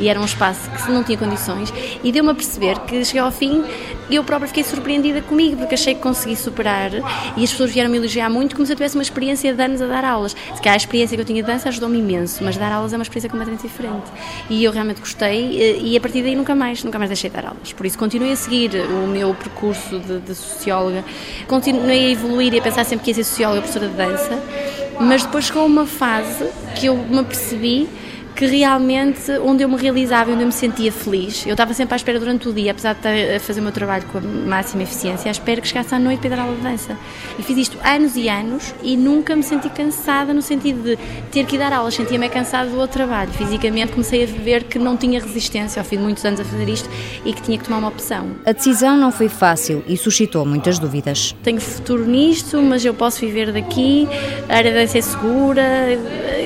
e 0.00 0.08
era 0.08 0.18
um 0.18 0.24
espaço 0.24 0.70
que 0.70 0.90
não 0.90 1.04
tinha 1.04 1.18
condições. 1.18 1.72
E 2.02 2.10
deu-me 2.10 2.30
a 2.30 2.34
perceber 2.34 2.78
que 2.80 3.04
cheguei 3.04 3.20
ao 3.20 3.30
fim 3.30 3.62
e 4.10 4.16
eu 4.16 4.24
própria 4.24 4.48
fiquei 4.48 4.64
surpreendida 4.64 5.22
comigo 5.22 5.56
porque 5.56 5.74
achei 5.74 5.94
que 5.94 6.00
consegui 6.00 6.36
superar 6.36 6.90
e 7.36 7.44
as 7.44 7.50
pessoas 7.50 7.70
vieram 7.72 7.90
me 7.90 7.96
elogiar 7.96 8.28
muito 8.28 8.54
como 8.54 8.66
se 8.66 8.72
eu 8.72 8.76
tivesse 8.76 8.96
uma 8.96 9.02
experiência 9.02 9.54
de 9.54 9.62
anos 9.62 9.80
a 9.80 9.86
dar 9.86 10.04
aulas. 10.04 10.32
Se 10.32 10.60
calhar 10.60 10.74
a 10.74 10.76
experiência 10.76 11.16
que 11.16 11.20
eu 11.20 11.24
tinha 11.24 11.42
de 11.42 11.46
dança 11.46 11.68
ajudou-me 11.68 11.98
imenso, 11.98 12.42
mas 12.44 12.56
dar 12.56 12.72
aulas 12.72 12.92
é 12.92 12.96
uma 12.96 13.02
experiência 13.02 13.30
completamente 13.30 13.62
diferente. 13.62 14.10
E 14.50 14.62
eu 14.64 14.72
realmente 14.72 15.00
gostei 15.00 15.60
eh, 15.60 15.78
e 15.80 15.96
a 15.96 16.00
partir 16.00 16.22
daí 16.22 16.34
nunca 16.34 16.54
mais, 16.54 16.82
nunca 16.84 16.98
mais 16.98 17.08
deixei 17.08 17.30
de 17.30 17.36
dar 17.36 17.46
aulas. 17.46 17.72
Por 17.72 17.86
isso 17.86 17.98
continuei 17.98 18.32
a 18.32 18.36
seguir 18.36 18.72
o 18.74 19.06
meu 19.06 19.34
percurso 19.34 19.98
de, 19.98 20.20
de 20.20 20.34
socióloga, 20.34 21.04
continuei 21.46 22.06
a 22.06 22.10
evoluir 22.10 22.54
e 22.54 22.58
a 22.58 22.62
pensar 22.62 22.84
sempre 22.84 23.04
que 23.04 23.10
ia 23.10 23.14
ser 23.14 23.24
socióloga, 23.24 23.62
professora 23.62 23.88
de 23.88 23.94
dança, 23.94 24.38
mas 25.00 25.24
depois 25.24 25.46
chegou 25.46 25.64
uma 25.66 25.86
fase 25.86 26.46
que 26.74 26.86
eu 26.86 26.96
me 26.96 27.18
apercebi 27.18 27.88
que 28.34 28.46
realmente 28.46 29.30
onde 29.44 29.62
eu 29.62 29.68
me 29.68 29.76
realizava, 29.76 30.32
onde 30.32 30.42
eu 30.42 30.46
me 30.46 30.52
sentia 30.52 30.90
feliz. 30.90 31.46
Eu 31.46 31.52
estava 31.52 31.74
sempre 31.74 31.94
à 31.94 31.96
espera 31.96 32.18
durante 32.18 32.48
o 32.48 32.52
dia, 32.52 32.70
apesar 32.72 32.94
de 32.94 32.98
estar 32.98 33.36
a 33.36 33.40
fazer 33.40 33.60
o 33.60 33.62
meu 33.62 33.72
trabalho 33.72 34.04
com 34.06 34.18
a 34.18 34.20
máxima 34.20 34.82
eficiência, 34.82 35.30
à 35.30 35.32
espera 35.32 35.60
que 35.60 35.68
chegasse 35.68 35.94
à 35.94 35.98
noite 35.98 36.20
para 36.20 36.30
dar 36.36 36.42
aula 36.42 36.56
de 36.56 36.62
dança. 36.62 36.96
E 37.38 37.42
fiz 37.42 37.56
isto 37.56 37.78
anos 37.84 38.16
e 38.16 38.28
anos 38.28 38.74
e 38.82 38.96
nunca 38.96 39.36
me 39.36 39.42
senti 39.42 39.68
cansada 39.68 40.32
no 40.32 40.42
sentido 40.42 40.82
de 40.82 40.98
ter 41.30 41.44
que 41.46 41.58
dar 41.58 41.72
aulas, 41.72 41.94
sentia-me 41.94 42.28
cansada 42.28 42.70
do 42.70 42.78
outro 42.78 42.98
trabalho. 42.98 43.30
Fisicamente 43.32 43.92
comecei 43.92 44.24
a 44.24 44.26
ver 44.26 44.64
que 44.64 44.78
não 44.78 44.96
tinha 44.96 45.20
resistência 45.20 45.80
ao 45.80 45.84
fim 45.84 45.96
de 45.96 46.02
muitos 46.02 46.24
anos 46.24 46.40
a 46.40 46.44
fazer 46.44 46.68
isto 46.68 46.88
e 47.24 47.32
que 47.32 47.42
tinha 47.42 47.58
que 47.58 47.64
tomar 47.64 47.78
uma 47.78 47.88
opção. 47.88 48.30
A 48.44 48.52
decisão 48.52 48.96
não 48.96 49.12
foi 49.12 49.28
fácil 49.28 49.84
e 49.86 49.96
suscitou 49.96 50.44
muitas 50.44 50.78
dúvidas. 50.78 51.34
Tenho 51.42 51.60
futuro 51.60 52.04
nisto, 52.06 52.60
mas 52.62 52.84
eu 52.84 52.94
posso 52.94 53.20
viver 53.20 53.52
daqui, 53.52 54.08
a 54.48 54.56
área 54.56 54.72
deve 54.72 54.88
ser 54.88 55.02
segura, 55.02 55.62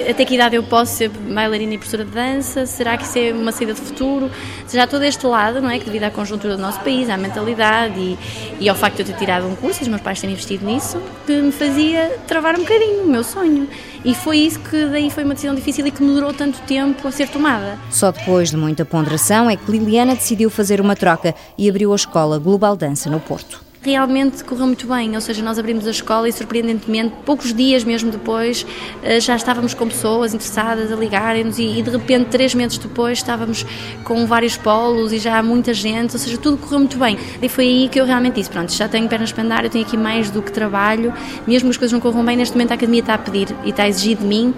até 0.08 0.24
que 0.24 0.34
idade 0.34 0.56
eu 0.56 0.62
posso 0.62 0.96
ser 0.96 1.08
bailarina 1.08 1.75
e 1.76 1.78
professora 1.78 2.04
de 2.04 2.11
dança? 2.11 2.66
Será 2.66 2.97
que 2.97 3.04
isso 3.04 3.18
é 3.18 3.33
uma 3.33 3.52
saída 3.52 3.75
de 3.75 3.80
futuro? 3.80 4.30
Já 4.73 4.87
todo 4.87 5.04
este 5.04 5.26
lado, 5.26 5.61
não 5.61 5.71
é? 5.71 5.78
Que 5.78 5.85
devido 5.85 6.04
à 6.04 6.11
conjuntura 6.11 6.56
do 6.56 6.62
nosso 6.62 6.80
país, 6.80 7.09
à 7.09 7.16
mentalidade 7.16 7.99
e, 7.99 8.18
e 8.59 8.68
ao 8.68 8.75
facto 8.75 8.97
de 8.97 9.02
eu 9.02 9.06
ter 9.06 9.16
tirado 9.16 9.47
um 9.47 9.54
curso, 9.54 9.83
os 9.83 9.88
meus 9.88 10.00
pais 10.00 10.21
terem 10.21 10.35
investido 10.35 10.66
nisso, 10.66 11.00
que 11.26 11.33
me 11.40 11.52
fazia 11.52 12.18
travar 12.26 12.56
um 12.56 12.62
bocadinho 12.62 13.04
o 13.04 13.06
meu 13.06 13.23
sonho. 13.23 13.68
E 14.04 14.14
foi 14.14 14.38
isso 14.38 14.59
que 14.61 14.87
daí 14.87 15.11
foi 15.11 15.25
uma 15.25 15.35
decisão 15.35 15.54
difícil 15.54 15.87
e 15.87 15.90
que 15.90 16.02
me 16.02 16.12
durou 16.12 16.33
tanto 16.33 16.59
tempo 16.62 17.06
a 17.06 17.11
ser 17.12 17.28
tomada. 17.28 17.78
Só 17.90 18.11
depois 18.11 18.50
de 18.50 18.56
muita 18.56 18.85
ponderação 18.85 19.49
é 19.49 19.56
que 19.56 19.71
Liliana 19.71 20.14
decidiu 20.14 20.50
fazer 20.50 20.80
uma 20.80 20.97
troca 20.97 21.35
e 21.59 21.68
abriu 21.68 21.92
a 21.92 21.97
escola 21.97 22.38
Global 22.38 22.76
Dança 22.76 23.11
no 23.11 23.21
Porto 23.21 23.65
realmente 23.86 24.42
correu 24.42 24.66
muito 24.66 24.86
bem, 24.86 25.14
ou 25.14 25.20
seja, 25.20 25.42
nós 25.42 25.60
abrimos 25.60 25.86
a 25.86 25.90
escola 25.90 26.28
e 26.28 26.32
surpreendentemente, 26.32 27.14
poucos 27.24 27.54
dias 27.54 27.84
mesmo 27.84 28.10
depois, 28.10 28.66
eh, 29.00 29.20
já 29.20 29.36
estávamos 29.36 29.74
com 29.74 29.86
pessoas 29.86 30.34
interessadas 30.34 30.90
a 30.90 30.96
ligarem-nos 30.96 31.60
e, 31.60 31.80
de 31.80 31.90
repente, 31.90 32.26
três 32.30 32.52
meses 32.52 32.78
depois, 32.78 33.18
estávamos 33.18 33.64
com 34.02 34.26
vários 34.26 34.56
polos 34.56 35.12
e 35.12 35.18
já 35.18 35.38
há 35.38 35.42
muita 35.42 35.72
gente, 35.72 36.14
ou 36.14 36.18
seja, 36.18 36.36
tudo 36.36 36.56
correu 36.56 36.80
muito 36.80 36.98
bem. 36.98 37.16
E 37.40 37.48
foi 37.48 37.64
aí 37.64 37.88
que 37.88 38.00
eu 38.00 38.04
realmente 38.04 38.34
disse, 38.34 38.50
pronto, 38.50 38.72
já 38.72 38.88
tenho 38.88 39.08
pernas 39.08 39.30
para 39.30 39.44
andar, 39.44 39.64
eu 39.64 39.70
tenho 39.70 39.86
aqui 39.86 39.96
mais 39.96 40.30
do 40.30 40.42
que 40.42 40.50
trabalho, 40.50 41.14
mesmo 41.46 41.68
que 41.68 41.74
as 41.74 41.76
coisas 41.76 41.92
não 41.92 42.00
corram 42.00 42.24
bem, 42.24 42.36
neste 42.36 42.54
momento 42.54 42.72
a 42.72 42.74
academia 42.74 43.00
está 43.00 43.14
a 43.14 43.18
pedir 43.18 43.54
e 43.64 43.70
está 43.70 43.84
a 43.84 43.88
exigir 43.88 44.16
de 44.16 44.24
mim 44.24 44.52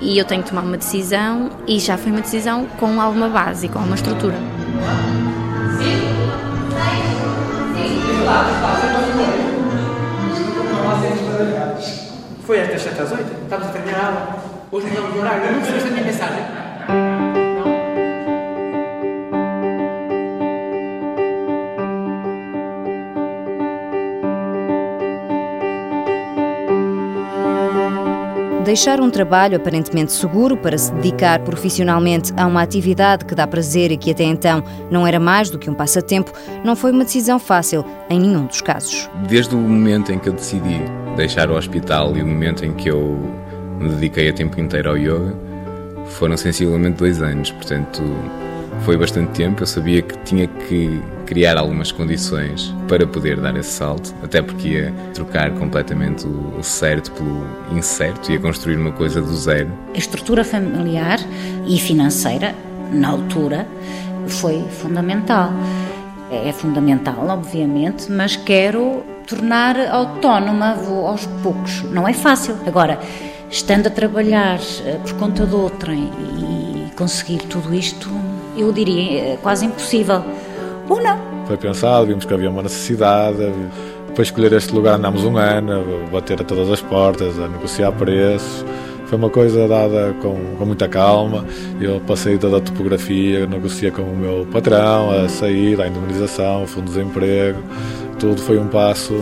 e 0.00 0.18
eu 0.18 0.24
tenho 0.24 0.42
que 0.42 0.50
tomar 0.50 0.62
uma 0.62 0.76
decisão 0.76 1.50
e 1.66 1.78
já 1.78 1.96
foi 1.96 2.12
uma 2.12 2.20
decisão 2.20 2.66
com 2.78 3.00
alguma 3.00 3.28
base, 3.28 3.68
com 3.68 3.78
alguma 3.78 3.96
estrutura. 3.96 4.36
Foi 12.46 12.60
às 12.60 12.82
7 12.82 13.00
às 13.00 13.10
8? 13.10 13.24
Estamos 13.42 13.68
a 13.68 13.70
terminar 13.70 14.00
a 14.00 14.06
aula. 14.06 14.42
Hoje 14.70 14.86
mudamos 14.88 15.14
de 15.14 15.18
horário. 15.18 15.50
Não 15.50 15.60
recebeste 15.60 15.88
a 15.88 15.92
minha 15.92 16.04
mensagem? 16.04 16.44
Deixar 28.62 29.00
um 29.00 29.10
trabalho 29.10 29.56
aparentemente 29.56 30.12
seguro 30.12 30.56
para 30.56 30.76
se 30.76 30.92
dedicar 30.92 31.40
profissionalmente 31.40 32.32
a 32.36 32.46
uma 32.46 32.60
atividade 32.60 33.24
que 33.24 33.34
dá 33.34 33.46
prazer 33.46 33.90
e 33.90 33.96
que 33.96 34.10
até 34.10 34.24
então 34.24 34.62
não 34.90 35.06
era 35.06 35.20
mais 35.20 35.48
do 35.48 35.58
que 35.58 35.70
um 35.70 35.74
passatempo 35.74 36.32
não 36.62 36.76
foi 36.76 36.90
uma 36.92 37.04
decisão 37.04 37.38
fácil 37.38 37.84
em 38.10 38.20
nenhum 38.20 38.46
dos 38.46 38.60
casos. 38.60 39.08
Desde 39.28 39.54
o 39.54 39.58
momento 39.58 40.12
em 40.12 40.18
que 40.18 40.28
eu 40.28 40.32
decidi 40.32 40.82
deixar 41.16 41.50
o 41.50 41.56
hospital 41.56 42.16
e 42.16 42.22
o 42.22 42.26
momento 42.26 42.64
em 42.64 42.72
que 42.72 42.88
eu 42.88 43.18
me 43.78 43.88
dediquei 43.90 44.28
a 44.28 44.32
tempo 44.32 44.60
inteiro 44.60 44.90
ao 44.90 44.96
yoga, 44.96 45.34
foram 46.06 46.36
sensivelmente 46.36 46.98
dois 46.98 47.22
anos, 47.22 47.50
portanto 47.50 48.02
foi 48.80 48.96
bastante 48.96 49.30
tempo. 49.32 49.62
Eu 49.62 49.66
sabia 49.66 50.02
que 50.02 50.16
tinha 50.18 50.46
que 50.46 51.00
criar 51.26 51.56
algumas 51.56 51.90
condições 51.90 52.74
para 52.88 53.06
poder 53.06 53.40
dar 53.40 53.56
esse 53.56 53.70
salto, 53.70 54.14
até 54.22 54.42
porque 54.42 54.68
ia 54.68 54.94
trocar 55.14 55.50
completamente 55.52 56.26
o 56.26 56.62
certo 56.62 57.10
pelo 57.12 57.44
incerto, 57.72 58.30
ia 58.30 58.38
construir 58.38 58.76
uma 58.76 58.92
coisa 58.92 59.20
do 59.20 59.34
zero. 59.34 59.70
A 59.94 59.98
estrutura 59.98 60.44
familiar 60.44 61.18
e 61.66 61.78
financeira, 61.78 62.54
na 62.92 63.08
altura, 63.08 63.66
foi 64.26 64.62
fundamental. 64.80 65.52
É 66.30 66.52
fundamental, 66.52 67.26
obviamente, 67.28 68.10
mas 68.10 68.36
quero 68.36 69.02
tornar 69.26 69.76
autónoma, 69.90 70.74
vou 70.74 71.06
aos 71.06 71.26
poucos. 71.42 71.82
Não 71.84 72.06
é 72.06 72.12
fácil. 72.12 72.56
Agora, 72.66 72.98
estando 73.50 73.86
a 73.86 73.90
trabalhar 73.90 74.58
eh, 74.84 74.98
por 75.02 75.12
conta 75.14 75.46
de 75.46 75.54
outrem 75.54 76.10
e 76.38 76.90
conseguir 76.96 77.38
tudo 77.38 77.74
isto, 77.74 78.10
eu 78.56 78.72
diria 78.72 79.34
é 79.34 79.38
quase 79.42 79.66
impossível. 79.66 80.22
Ou 80.88 81.02
não. 81.02 81.18
Foi 81.46 81.56
pensado, 81.56 82.06
vimos 82.06 82.24
que 82.24 82.32
havia 82.32 82.50
uma 82.50 82.62
necessidade. 82.62 83.38
Depois 84.08 84.28
escolher 84.28 84.52
este 84.52 84.72
lugar 84.72 84.94
andámos 84.94 85.24
um 85.24 85.36
ano, 85.36 86.04
a 86.06 86.10
bater 86.10 86.40
a 86.40 86.44
todas 86.44 86.70
as 86.70 86.80
portas, 86.80 87.38
a 87.38 87.48
negociar 87.48 87.92
preços. 87.92 88.64
Foi 89.06 89.18
uma 89.18 89.28
coisa 89.28 89.68
dada 89.68 90.14
com, 90.22 90.56
com 90.56 90.64
muita 90.64 90.88
calma. 90.88 91.44
Eu 91.80 92.00
passei 92.00 92.38
toda 92.38 92.58
a 92.58 92.60
topografia, 92.60 93.46
negociei 93.46 93.90
com 93.90 94.02
o 94.02 94.16
meu 94.16 94.46
patrão, 94.50 95.10
a 95.10 95.28
saída, 95.28 95.84
a 95.84 95.88
indemnização, 95.88 96.62
o 96.62 96.66
fundo 96.66 96.86
de 96.86 96.94
desemprego. 96.94 97.62
Tudo 98.24 98.40
foi 98.40 98.58
um 98.58 98.68
passo 98.68 99.12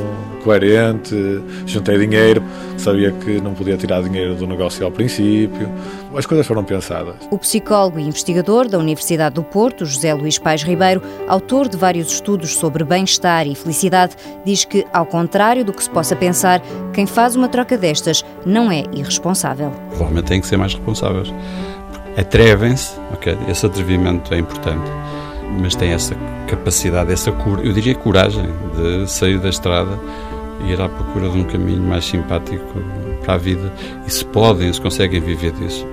coerente, 0.45 1.43
juntei 1.67 1.99
dinheiro, 1.99 2.41
sabia 2.79 3.11
que 3.11 3.41
não 3.41 3.53
podia 3.53 3.77
tirar 3.77 4.01
dinheiro 4.01 4.37
do 4.37 4.47
negócio 4.47 4.85
ao 4.85 4.93
princípio. 4.93 5.69
As 6.15 6.25
coisas 6.25 6.47
foram 6.47 6.63
pensadas. 6.63 7.17
O 7.29 7.37
psicólogo 7.37 7.99
e 7.99 8.05
investigador 8.05 8.69
da 8.69 8.79
Universidade 8.79 9.35
do 9.35 9.43
Porto, 9.43 9.85
José 9.85 10.15
Luís 10.15 10.39
Pais 10.39 10.63
Ribeiro, 10.63 11.03
autor 11.27 11.69
de 11.69 11.77
vários 11.77 12.13
estudos 12.13 12.55
sobre 12.55 12.85
bem-estar 12.85 13.45
e 13.45 13.57
felicidade, 13.57 14.15
diz 14.45 14.65
que, 14.65 14.87
ao 14.93 15.05
contrário 15.05 15.65
do 15.65 15.73
que 15.73 15.83
se 15.83 15.91
possa 15.91 16.15
pensar, 16.15 16.63
quem 16.93 17.05
faz 17.05 17.35
uma 17.35 17.49
troca 17.49 17.77
destas 17.77 18.25
não 18.47 18.71
é 18.71 18.85
irresponsável. 18.93 19.73
Provavelmente 19.89 20.27
têm 20.27 20.41
que 20.41 20.47
ser 20.47 20.59
mais 20.59 20.75
responsáveis. 20.75 21.35
Atrevem-se, 22.17 23.01
ok? 23.13 23.37
Esse 23.49 23.67
atrevimento 23.67 24.33
é 24.33 24.39
importante 24.39 24.89
mas 25.61 25.75
tem 25.75 25.91
essa 25.93 26.15
capacidade, 26.49 27.13
essa 27.13 27.31
eu 27.63 27.73
diria 27.73 27.95
coragem 27.95 28.47
de 28.77 29.11
sair 29.11 29.39
da 29.39 29.49
estrada 29.49 29.99
e 30.65 30.73
ir 30.73 30.81
à 30.81 30.89
procura 30.89 31.29
de 31.29 31.39
um 31.39 31.45
caminho 31.45 31.83
mais 31.83 32.05
simpático 32.05 32.65
para 33.23 33.35
a 33.35 33.37
vida. 33.39 33.73
E 34.07 34.11
se 34.11 34.25
podem, 34.25 34.73
se 34.73 34.81
conseguem 34.81 35.21
viver 35.21 35.53
disso, 35.53 35.87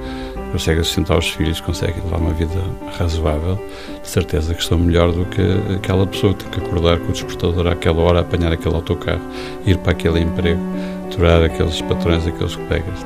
conseguem 0.52 0.84
sustentar 0.84 1.18
os 1.18 1.30
filhos, 1.30 1.62
conseguem 1.62 2.04
levar 2.04 2.18
uma 2.18 2.34
vida 2.34 2.60
razoável, 2.98 3.60
de 4.02 4.08
certeza 4.08 4.54
que 4.54 4.62
estão 4.62 4.78
melhor 4.78 5.12
do 5.12 5.26
que 5.26 5.42
aquela 5.76 6.06
pessoa 6.08 6.34
que 6.34 6.46
tem 6.46 6.52
que 6.52 6.66
acordar 6.66 7.00
com 7.00 7.10
o 7.10 7.12
despertador 7.12 7.68
àquela 7.68 8.02
hora, 8.02 8.22
apanhar 8.22 8.52
aquele 8.52 8.76
autocarro, 8.76 9.22
ir 9.66 9.78
para 9.78 9.92
aquele 9.92 10.20
emprego, 10.20 10.62
aturar 11.08 11.44
aqueles 11.44 11.82
patrões, 11.82 12.26
aqueles 12.26 12.56
colegas. 12.56 13.06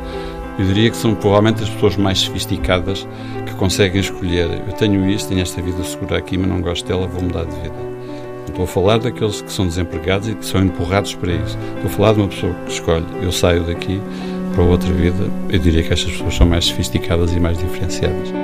Eu 0.58 0.66
diria 0.66 0.90
que 0.90 0.98
são 0.98 1.16
provavelmente 1.16 1.64
as 1.64 1.70
pessoas 1.70 1.96
mais 1.98 2.20
sofisticadas 2.20 3.08
que 3.46 3.54
conseguem 3.56 4.00
escolher. 4.00 4.50
Eu 4.68 4.74
tenho 4.74 5.10
isto, 5.10 5.30
tenho 5.30 5.42
esta 5.42 5.62
vida 5.62 5.84
segura 5.84 6.18
aqui, 6.18 6.38
mas 6.38 6.48
não 6.48 6.62
gosto 6.62 6.88
dela, 6.88 7.08
vou 7.08 7.22
mudar 7.22 7.46
de 7.46 7.56
vida. 7.56 7.94
Estou 8.48 8.66
a 8.66 8.68
falar 8.68 9.00
daqueles 9.00 9.42
que 9.42 9.52
são 9.52 9.66
desempregados 9.66 10.30
e 10.30 10.36
que 10.36 10.46
são 10.46 10.64
empurrados 10.64 11.16
para 11.16 11.32
isso. 11.32 11.58
Estou 11.76 11.86
a 11.86 11.90
falar 11.90 12.14
de 12.14 12.20
uma 12.20 12.28
pessoa 12.28 12.54
que 12.66 12.72
escolhe, 12.72 13.06
eu 13.22 13.32
saio 13.32 13.64
daqui 13.64 14.00
para 14.54 14.64
outra 14.64 14.94
vida. 14.94 15.28
Eu 15.50 15.58
diria 15.58 15.82
que 15.82 15.92
estas 15.92 16.12
pessoas 16.12 16.36
são 16.36 16.46
mais 16.46 16.66
sofisticadas 16.66 17.34
e 17.34 17.40
mais 17.40 17.58
diferenciadas. 17.58 18.43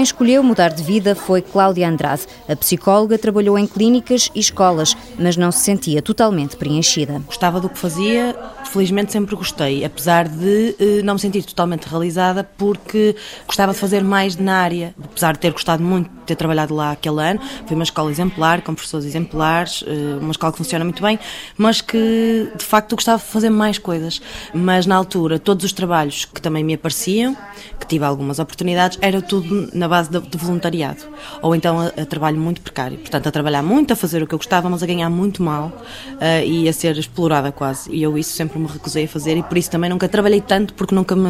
Quem 0.00 0.04
escolheu 0.04 0.42
mudar 0.42 0.70
de 0.70 0.82
vida 0.82 1.14
foi 1.14 1.42
Cláudia 1.42 1.86
Andrade. 1.86 2.22
A 2.48 2.56
psicóloga 2.56 3.18
trabalhou 3.18 3.58
em 3.58 3.66
clínicas 3.66 4.30
e 4.34 4.40
escolas, 4.40 4.96
mas 5.18 5.36
não 5.36 5.52
se 5.52 5.58
sentia 5.58 6.00
totalmente 6.00 6.56
preenchida. 6.56 7.20
Gostava 7.26 7.60
do 7.60 7.68
que 7.68 7.78
fazia, 7.78 8.34
felizmente 8.64 9.12
sempre 9.12 9.36
gostei, 9.36 9.84
apesar 9.84 10.26
de 10.26 10.74
eh, 10.80 11.02
não 11.02 11.12
me 11.12 11.20
sentir 11.20 11.44
totalmente 11.44 11.84
realizada, 11.84 12.42
porque 12.56 13.14
gostava 13.46 13.74
de 13.74 13.78
fazer 13.78 14.02
mais 14.02 14.36
na 14.36 14.62
área, 14.62 14.94
apesar 15.04 15.34
de 15.34 15.40
ter 15.40 15.52
gostado 15.52 15.82
muito 15.82 16.08
ter 16.30 16.36
trabalhado 16.36 16.74
lá 16.74 16.92
aquele 16.92 17.20
ano. 17.20 17.40
Foi 17.66 17.74
uma 17.74 17.84
escola 17.84 18.10
exemplar, 18.10 18.62
com 18.62 18.74
professores 18.74 19.06
exemplares, 19.06 19.84
eh, 19.86 20.18
uma 20.20 20.30
escola 20.30 20.52
que 20.52 20.58
funciona 20.58 20.84
muito 20.84 21.02
bem, 21.02 21.18
mas 21.56 21.80
que 21.80 22.50
de 22.56 22.64
facto 22.64 22.94
gostava 22.94 23.18
de 23.18 23.24
fazer 23.24 23.50
mais 23.50 23.78
coisas. 23.78 24.20
Mas 24.54 24.86
na 24.86 24.96
altura, 24.96 25.38
todos 25.38 25.64
os 25.64 25.72
trabalhos 25.72 26.24
que 26.24 26.40
também 26.40 26.62
me 26.62 26.74
apareciam, 26.74 27.36
que 27.78 27.86
tive 27.86 28.04
algumas 28.04 28.38
oportunidades, 28.38 28.98
era 29.00 29.20
tudo 29.20 29.68
na 29.72 29.88
base 29.88 30.10
de, 30.10 30.20
voluntariado, 30.36 31.02
ou 31.42 31.54
então 31.54 31.80
a, 31.80 31.86
a, 31.86 32.06
trabalho 32.06 32.38
muito 32.38 32.60
precário. 32.60 32.98
Portanto, 32.98 33.26
a 33.26 33.30
trabalhar 33.30 33.62
muito, 33.62 33.92
a 33.92 33.96
fazer 33.96 34.22
o 34.22 34.26
que 34.26 34.34
eu 34.34 34.38
gostava, 34.38 34.68
mas 34.68 34.82
a 34.82 34.86
ganhar 34.86 35.10
muito 35.10 35.42
mal 35.42 35.66
uh, 35.66 36.46
e 36.46 36.68
a 36.68 36.72
ser 36.72 36.96
explorada 36.96 37.50
quase. 37.50 37.90
E 37.90 38.02
eu 38.02 38.16
isso 38.16 38.32
sempre 38.32 38.58
me 38.58 38.66
recusei 38.66 39.04
a 39.04 39.08
fazer 39.08 39.36
e 39.36 39.42
por 39.42 39.58
isso 39.58 39.70
também 39.70 39.90
nunca 39.90 40.08
trabalhei 40.08 40.40
tanto 40.40 40.74
porque 40.74 40.94
nunca 40.94 41.16
me, 41.16 41.28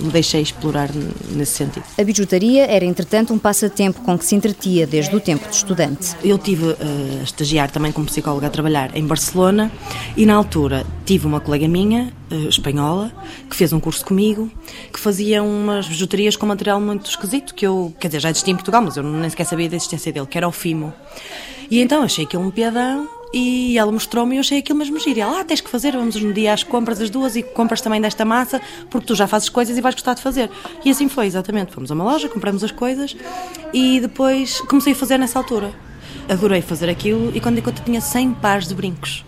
me 0.00 0.10
deixei 0.10 0.40
explorar 0.40 0.90
nesse 1.30 1.52
sentido. 1.52 1.84
A 1.98 2.04
bijutaria 2.04 2.66
era, 2.66 2.84
entretanto, 2.84 3.32
um 3.32 3.38
passatempo 3.38 4.00
com 4.02 4.16
que 4.20 4.26
se 4.26 4.34
entretia 4.34 4.86
desde 4.86 5.16
o 5.16 5.18
tempo 5.18 5.48
de 5.48 5.56
estudante. 5.56 6.14
Eu 6.22 6.36
tive 6.36 6.66
uh, 6.66 6.76
a 7.20 7.22
estagiar 7.24 7.70
também 7.70 7.90
como 7.90 8.04
psicóloga 8.04 8.48
a 8.48 8.50
trabalhar 8.50 8.94
em 8.94 9.06
Barcelona 9.06 9.72
e 10.14 10.26
na 10.26 10.34
altura 10.34 10.84
tive 11.06 11.26
uma 11.26 11.40
colega 11.40 11.66
minha, 11.66 12.12
uh, 12.30 12.48
espanhola, 12.48 13.10
que 13.48 13.56
fez 13.56 13.72
um 13.72 13.80
curso 13.80 14.04
comigo, 14.04 14.50
que 14.92 15.00
fazia 15.00 15.42
umas 15.42 15.88
bijuterias 15.88 16.36
com 16.36 16.44
material 16.44 16.78
muito 16.78 17.08
esquisito, 17.08 17.54
que 17.54 17.66
eu, 17.66 17.94
quer 17.98 18.08
dizer, 18.08 18.20
já 18.20 18.30
existia 18.30 18.52
em 18.52 18.56
Portugal, 18.56 18.82
mas 18.82 18.98
eu 18.98 19.02
nem 19.02 19.30
sequer 19.30 19.46
sabia 19.46 19.70
da 19.70 19.76
existência 19.76 20.12
dele, 20.12 20.26
que 20.26 20.36
era 20.36 20.46
o 20.46 20.52
Fimo. 20.52 20.92
E 21.70 21.80
então 21.80 22.02
achei 22.02 22.26
aquilo 22.26 22.44
um 22.44 22.50
piadão 22.50 23.08
e 23.32 23.78
ela 23.78 23.90
mostrou-me 23.92 24.34
e 24.34 24.38
eu 24.38 24.40
achei 24.40 24.58
aquilo 24.58 24.78
mesmo 24.78 24.98
giro. 24.98 25.18
E 25.18 25.22
ela, 25.22 25.40
ah, 25.40 25.44
tens 25.44 25.60
que 25.60 25.70
fazer, 25.70 25.92
vamos 25.92 26.16
um 26.16 26.32
dia 26.32 26.52
às 26.52 26.62
compras 26.62 27.00
as 27.00 27.10
duas 27.10 27.36
e 27.36 27.42
compras 27.42 27.80
também 27.80 28.00
desta 28.00 28.24
massa, 28.24 28.60
porque 28.90 29.06
tu 29.06 29.14
já 29.14 29.26
fazes 29.26 29.48
coisas 29.48 29.76
e 29.76 29.80
vais 29.80 29.94
gostar 29.94 30.14
de 30.14 30.22
fazer. 30.22 30.50
E 30.84 30.90
assim 30.90 31.08
foi, 31.08 31.26
exatamente. 31.26 31.72
Fomos 31.72 31.90
a 31.90 31.94
uma 31.94 32.04
loja, 32.04 32.28
compramos 32.28 32.64
as 32.64 32.70
coisas 32.70 33.16
e 33.72 34.00
depois 34.00 34.60
comecei 34.62 34.92
a 34.92 34.96
fazer 34.96 35.18
nessa 35.18 35.38
altura. 35.38 35.72
Adorei 36.28 36.62
fazer 36.62 36.88
aquilo 36.88 37.32
e 37.34 37.40
quando 37.40 37.60
conta 37.62 37.82
tinha 37.82 38.00
100 38.00 38.34
pares 38.34 38.68
de 38.68 38.74
brincos. 38.74 39.24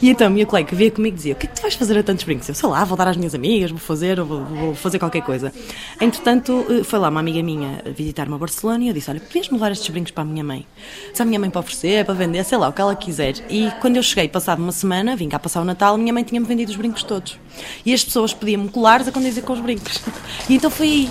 E 0.00 0.10
então 0.10 0.26
a 0.26 0.30
minha 0.30 0.46
colega 0.46 0.74
via 0.74 0.90
comigo 0.90 1.16
dizia: 1.16 1.34
O 1.34 1.36
que 1.36 1.46
é 1.46 1.48
que 1.48 1.56
tu 1.56 1.62
vais 1.62 1.74
fazer 1.74 1.98
a 1.98 2.02
tantos 2.02 2.24
brincos? 2.24 2.48
Eu 2.48 2.54
sei 2.54 2.68
lá, 2.68 2.84
vou 2.84 2.96
dar 2.96 3.08
às 3.08 3.16
minhas 3.16 3.34
amigas, 3.34 3.70
vou 3.70 3.80
fazer, 3.80 4.20
vou, 4.20 4.44
vou 4.44 4.74
fazer 4.74 4.98
qualquer 4.98 5.22
coisa. 5.22 5.52
Entretanto, 6.00 6.66
eh, 6.70 6.84
foi 6.84 6.98
lá 6.98 7.08
uma 7.08 7.20
amiga 7.20 7.42
minha 7.42 7.82
visitar-me 7.96 8.34
a 8.34 8.38
Barcelona 8.38 8.84
e 8.84 8.88
eu 8.88 8.94
disse: 8.94 9.10
Olha, 9.10 9.20
podias-me 9.20 9.54
levar 9.54 9.72
estes 9.72 9.88
brincos 9.88 10.10
para 10.12 10.22
a 10.22 10.26
minha 10.26 10.44
mãe? 10.44 10.66
Se 11.12 11.22
a 11.22 11.24
minha 11.24 11.38
mãe 11.38 11.50
para 11.50 11.60
oferecer, 11.60 12.04
para 12.04 12.14
vender, 12.14 12.44
sei 12.44 12.58
lá, 12.58 12.68
o 12.68 12.72
que 12.72 12.80
ela 12.80 12.94
quiser. 12.94 13.34
E 13.48 13.70
quando 13.80 13.96
eu 13.96 14.02
cheguei, 14.02 14.28
passado 14.28 14.60
uma 14.62 14.72
semana, 14.72 15.16
vim 15.16 15.28
cá 15.28 15.38
passar 15.38 15.60
o 15.60 15.64
Natal, 15.64 15.94
a 15.94 15.98
minha 15.98 16.12
mãe 16.12 16.24
tinha-me 16.24 16.46
vendido 16.46 16.70
os 16.70 16.76
brincos 16.76 17.02
todos. 17.02 17.38
E 17.84 17.92
as 17.92 18.04
pessoas 18.04 18.32
pediam-me 18.32 18.68
colares 18.68 19.08
a 19.08 19.12
condizer 19.12 19.42
com 19.42 19.52
os 19.52 19.60
brincos. 19.60 20.00
E 20.48 20.54
então 20.54 20.70
foi 20.70 20.86
aí 20.86 21.10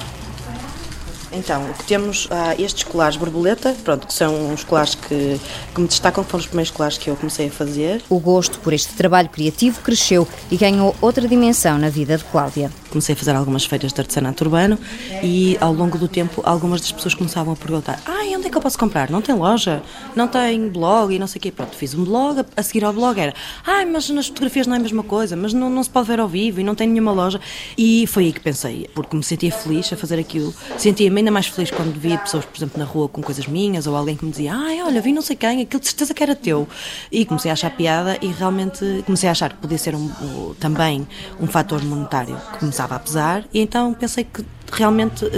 então, 1.31 1.63
temos 1.87 2.27
ah, 2.31 2.55
estes 2.57 2.83
colares 2.83 3.17
borboleta, 3.17 3.75
pronto, 3.83 4.07
que 4.07 4.13
são 4.13 4.53
os 4.53 4.63
colares 4.63 4.95
que, 4.95 5.39
que 5.73 5.81
me 5.81 5.87
destacam, 5.87 6.23
que 6.23 6.29
foram 6.29 6.41
os 6.41 6.47
primeiros 6.47 6.71
colares 6.71 6.97
que 6.97 7.09
eu 7.09 7.15
comecei 7.15 7.47
a 7.47 7.51
fazer. 7.51 8.01
O 8.09 8.19
gosto 8.19 8.59
por 8.59 8.73
este 8.73 8.93
trabalho 8.93 9.29
criativo 9.29 9.81
cresceu 9.81 10.27
e 10.49 10.57
ganhou 10.57 10.95
outra 11.01 11.27
dimensão 11.27 11.77
na 11.77 11.89
vida 11.89 12.17
de 12.17 12.23
Cláudia. 12.25 12.71
Comecei 12.89 13.13
a 13.13 13.15
fazer 13.15 13.35
algumas 13.35 13.65
feiras 13.65 13.93
de 13.93 14.01
artesanato 14.01 14.43
urbano 14.43 14.77
e 15.21 15.57
ao 15.61 15.73
longo 15.73 15.97
do 15.97 16.07
tempo 16.07 16.41
algumas 16.43 16.81
das 16.81 16.91
pessoas 16.91 17.13
começavam 17.13 17.53
a 17.53 17.55
perguntar 17.55 18.01
ah, 18.05 18.18
onde 18.35 18.47
é 18.47 18.49
que 18.49 18.57
eu 18.57 18.61
posso 18.61 18.77
comprar? 18.77 19.09
Não 19.09 19.21
tem 19.21 19.35
loja? 19.35 19.81
Não 20.15 20.27
tem 20.27 20.69
blog 20.69 21.13
e 21.13 21.19
não 21.19 21.27
sei 21.27 21.39
o 21.39 21.41
quê. 21.41 21.51
Pronto, 21.51 21.75
fiz 21.75 21.93
um 21.93 22.03
blog, 22.03 22.45
a 22.55 22.63
seguir 22.63 22.83
ao 22.83 22.93
blog 22.93 23.19
era 23.19 23.33
ah, 23.65 23.85
mas 23.85 24.09
nas 24.09 24.27
fotografias 24.27 24.67
não 24.67 24.75
é 24.75 24.77
a 24.77 24.81
mesma 24.81 25.03
coisa, 25.03 25.35
mas 25.35 25.53
não, 25.53 25.69
não 25.69 25.83
se 25.83 25.89
pode 25.89 26.07
ver 26.07 26.19
ao 26.19 26.27
vivo 26.27 26.59
e 26.59 26.63
não 26.63 26.75
tem 26.75 26.87
nenhuma 26.87 27.11
loja. 27.11 27.39
E 27.77 28.05
foi 28.07 28.25
aí 28.25 28.33
que 28.33 28.39
pensei, 28.39 28.89
porque 28.93 29.15
me 29.15 29.23
sentia 29.23 29.51
feliz 29.51 29.91
a 29.91 29.97
fazer 29.97 30.19
aquilo, 30.19 30.53
sentia-me 30.77 31.19
ainda 31.19 31.31
mais 31.31 31.47
feliz 31.47 31.71
quando 31.71 31.93
via 31.99 32.17
pessoas, 32.17 32.45
por 32.45 32.57
exemplo, 32.57 32.79
na 32.79 32.85
rua 32.85 33.07
com 33.07 33.21
coisas 33.21 33.47
minhas 33.47 33.87
ou 33.87 33.95
alguém 33.95 34.15
que 34.15 34.25
me 34.25 34.31
dizia 34.31 34.53
ai, 34.53 34.81
olha, 34.81 35.01
vi 35.01 35.11
não 35.11 35.21
sei 35.21 35.35
quem, 35.35 35.61
aquilo 35.61 35.79
de 35.79 35.87
certeza 35.87 36.13
que 36.13 36.23
era 36.23 36.35
teu. 36.35 36.67
E 37.11 37.25
comecei 37.25 37.49
a 37.51 37.53
achar 37.53 37.71
piada 37.71 38.17
e 38.21 38.27
realmente 38.27 39.03
comecei 39.05 39.29
a 39.29 39.31
achar 39.31 39.51
que 39.51 39.57
podia 39.57 39.77
ser 39.77 39.95
um, 39.95 40.09
um, 40.21 40.55
também 40.59 41.07
um 41.39 41.47
fator 41.47 41.83
monetário 41.83 42.37
que 42.53 42.59
começava 42.59 42.95
a 42.95 42.99
pesar 42.99 43.45
e 43.53 43.59
então 43.59 43.93
pensei 43.93 44.23
que 44.23 44.43
realmente 44.77 45.25
uh, 45.25 45.29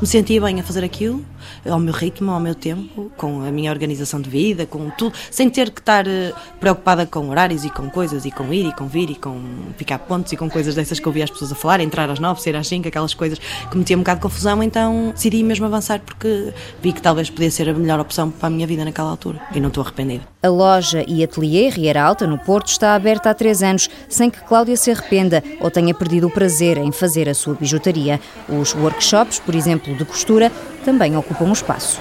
me 0.00 0.06
sentia 0.06 0.40
bem 0.40 0.60
a 0.60 0.62
fazer 0.62 0.84
aquilo, 0.84 1.24
ao 1.68 1.78
meu 1.78 1.92
ritmo, 1.92 2.30
ao 2.30 2.40
meu 2.40 2.54
tempo, 2.54 3.10
com 3.16 3.44
a 3.44 3.50
minha 3.50 3.70
organização 3.70 4.20
de 4.20 4.28
vida, 4.28 4.66
com 4.66 4.90
tudo, 4.90 5.14
sem 5.30 5.48
ter 5.48 5.70
que 5.70 5.80
estar 5.80 6.06
uh, 6.06 6.34
preocupada 6.60 7.06
com 7.06 7.28
horários 7.28 7.64
e 7.64 7.70
com 7.70 7.88
coisas, 7.90 8.24
e 8.24 8.30
com 8.30 8.52
ir 8.52 8.66
e 8.66 8.72
com 8.72 8.86
vir 8.86 9.10
e 9.10 9.14
com 9.14 9.40
ficar 9.76 9.98
pontos 9.98 10.32
e 10.32 10.36
com 10.36 10.48
coisas 10.48 10.74
dessas 10.74 10.98
que 10.98 11.06
eu 11.06 11.12
via 11.12 11.24
as 11.24 11.30
pessoas 11.30 11.52
a 11.52 11.54
falar, 11.54 11.80
entrar 11.80 12.08
às 12.10 12.18
nove, 12.18 12.40
sair 12.40 12.56
às 12.56 12.66
cinco, 12.66 12.88
aquelas 12.88 13.14
coisas 13.14 13.38
que 13.70 13.76
me 13.76 13.84
tinham 13.84 13.98
um 13.98 14.02
bocado 14.02 14.18
de 14.18 14.22
confusão, 14.22 14.62
então 14.62 15.12
decidi 15.14 15.42
mesmo 15.42 15.66
avançar 15.66 16.00
porque 16.00 16.52
vi 16.82 16.92
que 16.92 17.02
talvez 17.02 17.30
podia 17.30 17.50
ser 17.50 17.68
a 17.68 17.74
melhor 17.74 18.00
opção 18.00 18.30
para 18.30 18.48
a 18.48 18.50
minha 18.50 18.66
vida 18.66 18.84
naquela 18.84 19.10
altura 19.10 19.40
e 19.54 19.60
não 19.60 19.68
estou 19.68 19.82
arrependida. 19.82 20.24
A 20.42 20.48
loja 20.48 21.04
e 21.06 21.22
ateliê 21.22 21.68
Riera 21.68 22.02
Alta, 22.02 22.26
no 22.26 22.36
Porto, 22.36 22.68
está 22.68 22.94
aberta 22.94 23.30
há 23.30 23.34
três 23.34 23.62
anos, 23.62 23.88
sem 24.08 24.28
que 24.28 24.40
Cláudia 24.40 24.76
se 24.76 24.90
arrependa 24.90 25.42
ou 25.60 25.70
tenha 25.70 25.94
perdido 25.94 26.26
o 26.26 26.30
prazer 26.30 26.78
em 26.78 26.90
fazer 26.90 27.28
a 27.28 27.34
sua 27.34 27.54
bijutaria. 27.54 28.20
Os 28.48 28.71
workshops, 28.74 29.38
por 29.38 29.54
exemplo, 29.54 29.94
de 29.94 30.04
costura, 30.04 30.50
também 30.84 31.16
ocupam 31.16 31.44
um 31.44 31.52
espaço. 31.52 32.00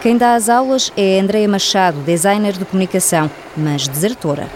Quem 0.00 0.16
dá 0.16 0.34
as 0.34 0.48
aulas 0.48 0.92
é 0.96 1.18
Andreia 1.18 1.48
Machado, 1.48 1.98
designer 2.02 2.52
de 2.52 2.64
comunicação, 2.64 3.28
mas 3.56 3.88
desertora. 3.88 4.48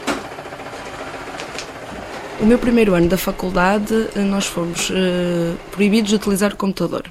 O 2.41 2.47
meu 2.47 2.59
primeiro 2.59 2.95
ano 2.95 3.09
da 3.09 3.19
faculdade, 3.19 4.09
nós 4.17 4.47
fomos 4.47 4.91
uh, 4.91 5.57
proibidos 5.73 6.11
de 6.11 6.17
utilizar 6.17 6.53
o 6.53 6.57
computador. 6.57 7.05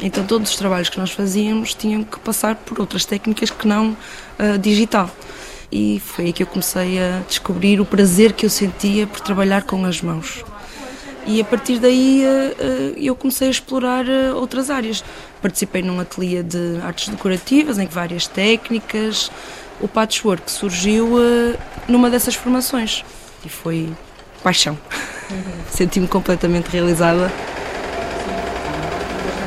Então, 0.00 0.24
todos 0.24 0.50
os 0.50 0.56
trabalhos 0.56 0.88
que 0.88 0.98
nós 0.98 1.10
fazíamos 1.10 1.74
tinham 1.74 2.02
que 2.02 2.18
passar 2.20 2.54
por 2.54 2.80
outras 2.80 3.04
técnicas 3.04 3.50
que 3.50 3.66
não 3.66 3.90
uh, 3.90 4.58
digital 4.58 5.10
e 5.72 6.00
foi 6.04 6.26
aí 6.26 6.32
que 6.34 6.42
eu 6.42 6.46
comecei 6.46 7.02
a 7.02 7.22
descobrir 7.26 7.80
o 7.80 7.84
prazer 7.84 8.34
que 8.34 8.44
eu 8.44 8.50
sentia 8.50 9.06
por 9.06 9.20
trabalhar 9.20 9.62
com 9.62 9.84
as 9.86 10.02
mãos. 10.02 10.44
E 11.26 11.40
a 11.40 11.44
partir 11.44 11.78
daí 11.78 12.22
eh, 12.24 12.56
eh, 12.58 12.92
eu 12.96 13.14
comecei 13.14 13.48
a 13.48 13.50
explorar 13.50 14.06
eh, 14.06 14.32
outras 14.34 14.68
áreas. 14.68 15.02
Participei 15.40 15.80
num 15.80 15.98
ateliê 15.98 16.42
de 16.42 16.78
artes 16.82 17.08
decorativas 17.08 17.78
em 17.78 17.86
que 17.86 17.94
várias 17.94 18.26
técnicas. 18.26 19.30
O 19.80 19.88
patchwork 19.88 20.50
surgiu 20.50 21.16
numa 21.88 22.10
dessas 22.10 22.34
formações 22.34 23.04
e 23.44 23.48
foi 23.48 23.88
paixão. 24.42 24.78
Senti-me 25.70 26.06
completamente 26.06 26.66
realizada 26.66 27.32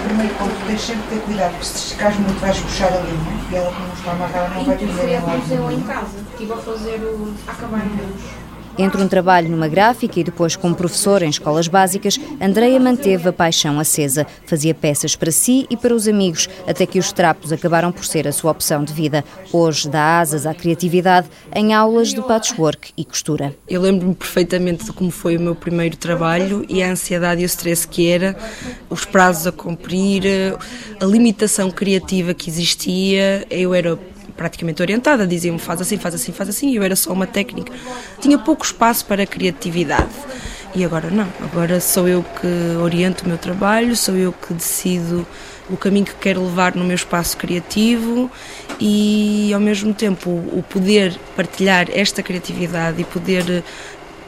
primeiro 0.06 0.36
ponto, 0.36 0.68
tens 0.68 0.82
sempre 0.82 1.04
ter 1.10 1.22
cuidado, 1.22 1.52
porque 1.52 1.66
se 1.66 1.78
esticares 1.78 2.18
muito 2.18 2.40
vais 2.40 2.60
puxar 2.60 2.88
a 2.94 2.98
linha 3.02 3.18
e 3.52 3.56
ela, 3.56 3.72
como 3.74 3.94
está 3.94 4.12
amarrada, 4.12 4.50
não 4.56 4.64
vai 4.64 4.78
poder 4.78 5.10
ir 5.10 5.24
lá. 5.24 5.36
Eu 5.50 5.72
em 5.72 5.82
casa, 5.82 6.18
estive 6.32 6.54
a 6.54 6.58
fazer 6.58 7.00
o. 7.02 7.34
a 7.48 7.52
acabar 7.52 7.86
em 7.86 7.90
entre 8.78 9.02
um 9.02 9.08
trabalho 9.08 9.50
numa 9.50 9.68
gráfica 9.68 10.20
e 10.20 10.24
depois 10.24 10.56
como 10.56 10.76
professora 10.76 11.26
em 11.26 11.30
escolas 11.30 11.68
básicas, 11.68 12.20
Andreia 12.42 12.80
manteve 12.80 13.30
a 13.30 13.34
paixão 13.34 13.80
acesa. 13.80 14.26
Fazia 14.46 14.74
peças 14.74 15.16
para 15.16 15.32
si 15.32 15.66
e 15.70 15.78
para 15.78 15.94
os 15.94 16.08
amigos, 16.08 16.50
até 16.68 16.86
que 16.86 17.00
os 17.00 17.12
trapos 17.12 17.52
acabaram 17.52 17.92
por 17.92 18.06
ser 18.06 18.28
a 18.28 18.32
sua 18.32 18.52
opção 18.52 18.84
de 18.84 18.94
vida. 18.94 19.24
Hoje 19.52 19.90
dá 19.90 20.20
asas 20.20 20.46
à 20.46 20.54
criatividade 20.54 21.28
em 21.54 21.74
aulas 21.74 22.14
de 22.14 22.22
patchwork 22.22 22.92
e 22.98 23.06
costura. 23.06 23.56
Eu 23.68 23.82
lembro-me 23.82 24.16
perfeitamente 24.16 24.86
de 24.86 24.94
como 24.94 25.12
foi 25.12 25.38
o 25.38 25.42
meu 25.42 25.56
primeiro 25.56 25.98
trabalho 25.98 26.66
e 26.68 26.84
a 26.84 26.92
ansiedade 26.92 27.42
e 27.42 27.46
o 27.46 27.48
stress 27.48 27.88
que 27.88 28.10
era, 28.10 28.36
os 28.90 29.06
prazos 29.06 29.48
a 29.48 29.52
cumprir, 29.52 30.24
a 31.00 31.06
limitação 31.06 31.72
criativa 31.72 32.34
que 32.34 32.50
existia. 32.50 33.46
Eu 33.50 33.74
era 33.74 33.98
praticamente 34.36 34.82
orientada, 34.82 35.26
diziam-me 35.26 35.60
faz 35.60 35.82
assim, 35.82 35.98
faz 35.98 36.16
assim, 36.16 36.32
faz 36.32 36.50
assim, 36.50 36.72
e 36.72 36.76
eu 36.76 36.84
era 36.84 36.96
só 36.96 37.12
uma 37.12 37.28
técnica. 37.28 37.72
Tinha 38.20 38.38
pouco 38.38 38.66
espaço 38.66 39.06
para 39.06 39.26
criatividade. 39.26 40.10
E 40.76 40.84
agora 40.84 41.10
não, 41.10 41.28
agora 41.42 41.80
sou 41.80 42.08
eu 42.08 42.22
que 42.22 42.78
oriento 42.82 43.24
o 43.24 43.28
meu 43.30 43.38
trabalho, 43.38 43.96
sou 43.96 44.16
eu 44.16 44.34
que 44.34 44.54
decido 44.54 45.26
o 45.70 45.78
caminho 45.78 46.06
que 46.06 46.16
quero 46.16 46.44
levar 46.44 46.76
no 46.76 46.84
meu 46.84 46.96
espaço 46.96 47.38
criativo 47.38 48.30
e 48.80 49.52
ao 49.54 49.60
mesmo 49.60 49.94
tempo 49.94 50.30
o 50.30 50.64
poder 50.70 51.18
partilhar 51.36 51.88
esta 51.92 52.22
criatividade 52.22 53.02
e 53.02 53.06
poder 53.06 53.64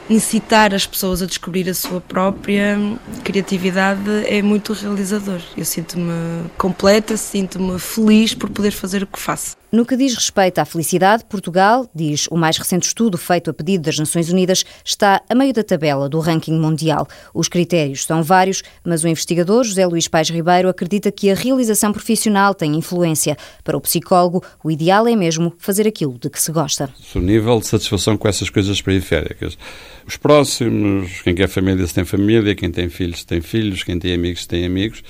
incitar 0.09 0.73
as 0.73 0.85
pessoas 0.85 1.21
a 1.21 1.25
descobrir 1.25 1.69
a 1.69 1.73
sua 1.73 1.99
própria 1.99 2.77
criatividade 3.23 4.09
é 4.25 4.41
muito 4.41 4.73
realizador. 4.73 5.41
Eu 5.55 5.65
sinto-me 5.65 6.49
completa, 6.57 7.17
sinto-me 7.17 7.77
feliz 7.77 8.33
por 8.33 8.49
poder 8.49 8.71
fazer 8.71 9.03
o 9.03 9.07
que 9.07 9.19
faço. 9.19 9.57
No 9.69 9.85
que 9.85 9.97
diz 9.97 10.15
respeito 10.15 10.59
à 10.59 10.65
felicidade, 10.65 11.25
Portugal, 11.25 11.89
diz 11.93 12.25
o 12.31 12.37
mais 12.37 12.57
recente 12.57 12.87
estudo 12.87 13.17
feito 13.17 13.49
a 13.49 13.53
pedido 13.53 13.81
das 13.81 13.99
Nações 13.99 14.29
Unidas, 14.29 14.63
está 14.83 15.21
a 15.27 15.35
meio 15.35 15.51
da 15.51 15.61
tabela 15.61 16.07
do 16.07 16.21
ranking 16.21 16.57
mundial. 16.57 17.05
Os 17.33 17.49
critérios 17.49 18.05
são 18.05 18.23
vários, 18.23 18.63
mas 18.81 19.03
o 19.03 19.09
investigador 19.09 19.65
José 19.65 19.85
Luís 19.85 20.07
Paes 20.07 20.29
Ribeiro 20.29 20.69
acredita 20.69 21.11
que 21.11 21.29
a 21.29 21.35
realização 21.35 21.91
profissional 21.91 22.55
tem 22.55 22.77
influência. 22.77 23.35
Para 23.61 23.75
o 23.75 23.81
psicólogo, 23.81 24.41
o 24.63 24.71
ideal 24.71 25.05
é 25.05 25.17
mesmo 25.17 25.53
fazer 25.57 25.85
aquilo 25.85 26.17
de 26.17 26.29
que 26.29 26.41
se 26.41 26.49
gosta. 26.49 26.89
O 27.13 27.19
nível 27.19 27.59
de 27.59 27.67
satisfação 27.67 28.15
com 28.15 28.29
essas 28.29 28.49
coisas 28.49 28.81
periféricas. 28.81 29.57
Os 30.07 30.15
próximos, 30.15 31.21
quem 31.21 31.35
quer 31.35 31.49
família 31.49 31.85
se 31.85 31.93
tem 31.93 32.05
família, 32.05 32.55
quem 32.55 32.71
tem 32.71 32.89
filhos 32.89 33.25
tem 33.25 33.41
filhos, 33.41 33.83
quem 33.83 33.99
tem 33.99 34.13
amigos 34.13 34.45
tem 34.45 34.65
amigos 34.65 35.03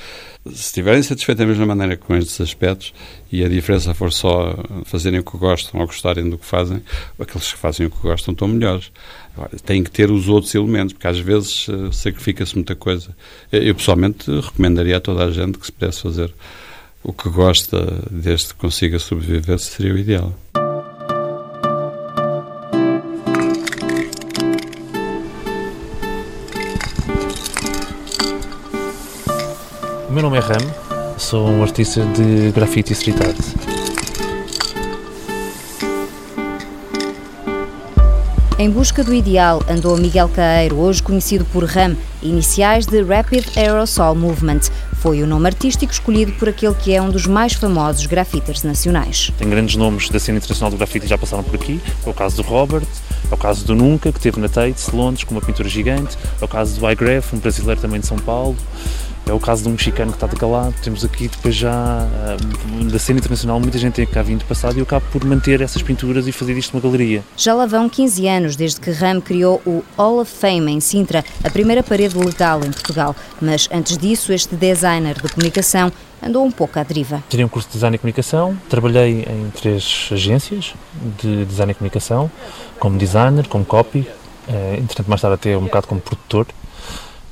se 0.53 0.67
estiverem 0.67 1.01
satisfeitos 1.01 1.39
da 1.39 1.47
mesma 1.47 1.65
maneira 1.65 1.97
com 1.97 2.15
estes 2.15 2.39
aspectos 2.41 2.93
e 3.31 3.43
a 3.43 3.49
diferença 3.49 3.93
for 3.93 4.11
só 4.11 4.55
fazerem 4.85 5.19
o 5.19 5.23
que 5.23 5.37
gostam 5.37 5.79
ou 5.79 5.87
gostarem 5.87 6.29
do 6.29 6.37
que 6.37 6.45
fazem, 6.45 6.81
aqueles 7.19 7.51
que 7.51 7.57
fazem 7.57 7.87
o 7.87 7.89
que 7.89 8.01
gostam 8.01 8.31
estão 8.33 8.47
melhores. 8.47 8.91
Agora, 9.35 9.51
têm 9.65 9.83
que 9.83 9.91
ter 9.91 10.09
os 10.09 10.27
outros 10.29 10.53
elementos, 10.55 10.93
porque 10.93 11.07
às 11.07 11.19
vezes 11.19 11.67
uh, 11.67 11.91
sacrifica-se 11.91 12.55
muita 12.55 12.75
coisa. 12.75 13.15
Eu, 13.51 13.75
pessoalmente 13.75 14.31
recomendaria 14.31 14.97
a 14.97 15.01
toda 15.01 15.25
a 15.25 15.31
gente 15.31 15.57
que 15.57 15.65
se 15.65 15.71
pudesse 15.71 16.01
fazer 16.01 16.33
o 17.03 17.13
que 17.13 17.29
gosta 17.29 18.03
desde 18.09 18.47
que 18.47 18.55
consiga 18.55 18.99
sobreviver 18.99 19.59
seria 19.59 19.93
o 19.93 19.97
ideal. 19.97 20.33
Meu 30.17 30.23
nome 30.23 30.37
é 30.37 30.39
Ram, 30.39 31.15
sou 31.15 31.47
um 31.47 31.61
artista 31.61 32.03
de 32.03 32.51
grafite 32.51 32.91
e 32.91 32.93
street 32.93 33.21
art. 33.21 33.37
Em 38.57 38.67
busca 38.67 39.03
do 39.03 39.13
ideal 39.13 39.61
andou 39.69 39.95
Miguel 39.95 40.27
Caeiro, 40.29 40.77
hoje 40.77 41.03
conhecido 41.03 41.45
por 41.45 41.65
RAM, 41.65 41.95
iniciais 42.23 42.87
de 42.87 43.03
Rapid 43.03 43.45
Aerosol 43.55 44.15
Movement. 44.15 44.61
Foi 44.95 45.21
o 45.21 45.27
nome 45.27 45.45
artístico 45.45 45.93
escolhido 45.93 46.31
por 46.31 46.49
aquele 46.49 46.73
que 46.73 46.95
é 46.95 46.99
um 46.99 47.11
dos 47.11 47.27
mais 47.27 47.53
famosos 47.53 48.07
grafiters 48.07 48.63
nacionais. 48.63 49.31
Tem 49.37 49.47
grandes 49.47 49.75
nomes 49.75 50.09
da 50.09 50.19
cena 50.19 50.39
internacional 50.39 50.71
do 50.71 50.77
grafite 50.77 51.01
que 51.01 51.07
já 51.07 51.17
passaram 51.19 51.43
por 51.43 51.53
aqui. 51.53 51.79
É 52.03 52.09
o 52.09 52.13
caso 52.15 52.37
do 52.37 52.41
Robert, 52.41 52.87
é 53.29 53.33
o 53.35 53.37
caso 53.37 53.63
do 53.63 53.75
Nunca, 53.75 54.11
que 54.11 54.19
teve 54.19 54.39
na 54.39 54.49
Tate, 54.49 54.83
Londres, 54.95 55.23
com 55.23 55.35
uma 55.35 55.41
pintura 55.41 55.69
gigante. 55.69 56.17
É 56.41 56.43
o 56.43 56.47
caso 56.47 56.79
do 56.79 56.89
iGraph, 56.89 57.33
um 57.33 57.37
brasileiro 57.37 57.79
também 57.79 57.99
de 57.99 58.07
São 58.07 58.17
Paulo. 58.17 58.57
É 59.27 59.33
o 59.33 59.39
caso 59.39 59.63
de 59.63 59.69
um 59.69 59.73
mexicano 59.73 60.11
que 60.11 60.17
está 60.17 60.25
de 60.25 60.37
calado. 60.37 60.73
Temos 60.81 61.03
aqui 61.03 61.27
depois 61.27 61.53
já 61.53 61.71
ah, 61.73 62.37
da 62.89 62.97
cena 62.97 63.19
internacional, 63.19 63.59
muita 63.59 63.77
gente 63.77 63.95
tem 63.95 64.05
cá 64.05 64.21
vindo 64.21 64.45
passado 64.45 64.75
e 64.77 64.79
eu 64.79 64.83
acabo 64.83 65.05
por 65.11 65.23
manter 65.25 65.59
essas 65.59 65.81
pinturas 65.81 66.27
e 66.27 66.31
fazer 66.31 66.53
disto 66.53 66.73
uma 66.73 66.81
galeria. 66.81 67.23
Já 67.35 67.53
lá 67.53 67.65
vão 67.65 67.89
15 67.89 68.25
anos 68.25 68.55
desde 68.55 68.79
que 68.79 68.89
Ram 68.89 69.19
criou 69.19 69.61
o 69.65 69.83
Hall 69.97 70.21
of 70.21 70.31
Fame 70.31 70.71
em 70.71 70.79
Sintra, 70.79 71.25
a 71.43 71.49
primeira 71.49 71.83
parede 71.83 72.17
legal 72.17 72.63
em 72.63 72.71
Portugal. 72.71 73.13
Mas 73.41 73.67
antes 73.69 73.97
disso, 73.97 74.31
este 74.31 74.55
designer 74.55 75.21
de 75.21 75.27
comunicação 75.27 75.91
andou 76.23 76.45
um 76.45 76.51
pouco 76.51 76.79
à 76.79 76.83
deriva. 76.83 77.21
Tirei 77.29 77.43
um 77.43 77.49
curso 77.49 77.67
de 77.67 77.73
design 77.73 77.95
e 77.95 77.99
comunicação, 77.99 78.57
trabalhei 78.69 79.27
em 79.29 79.49
três 79.51 80.07
agências 80.09 80.73
de 81.21 81.43
design 81.43 81.73
e 81.73 81.75
comunicação, 81.75 82.31
como 82.79 82.97
designer, 82.97 83.45
como 83.49 83.65
copy, 83.65 84.07
eh, 84.47 84.77
entretanto 84.79 85.07
mais 85.09 85.21
tarde 85.21 85.35
até 85.35 85.57
um 85.57 85.65
bocado 85.65 85.85
como 85.85 85.99
produtor 85.99 86.47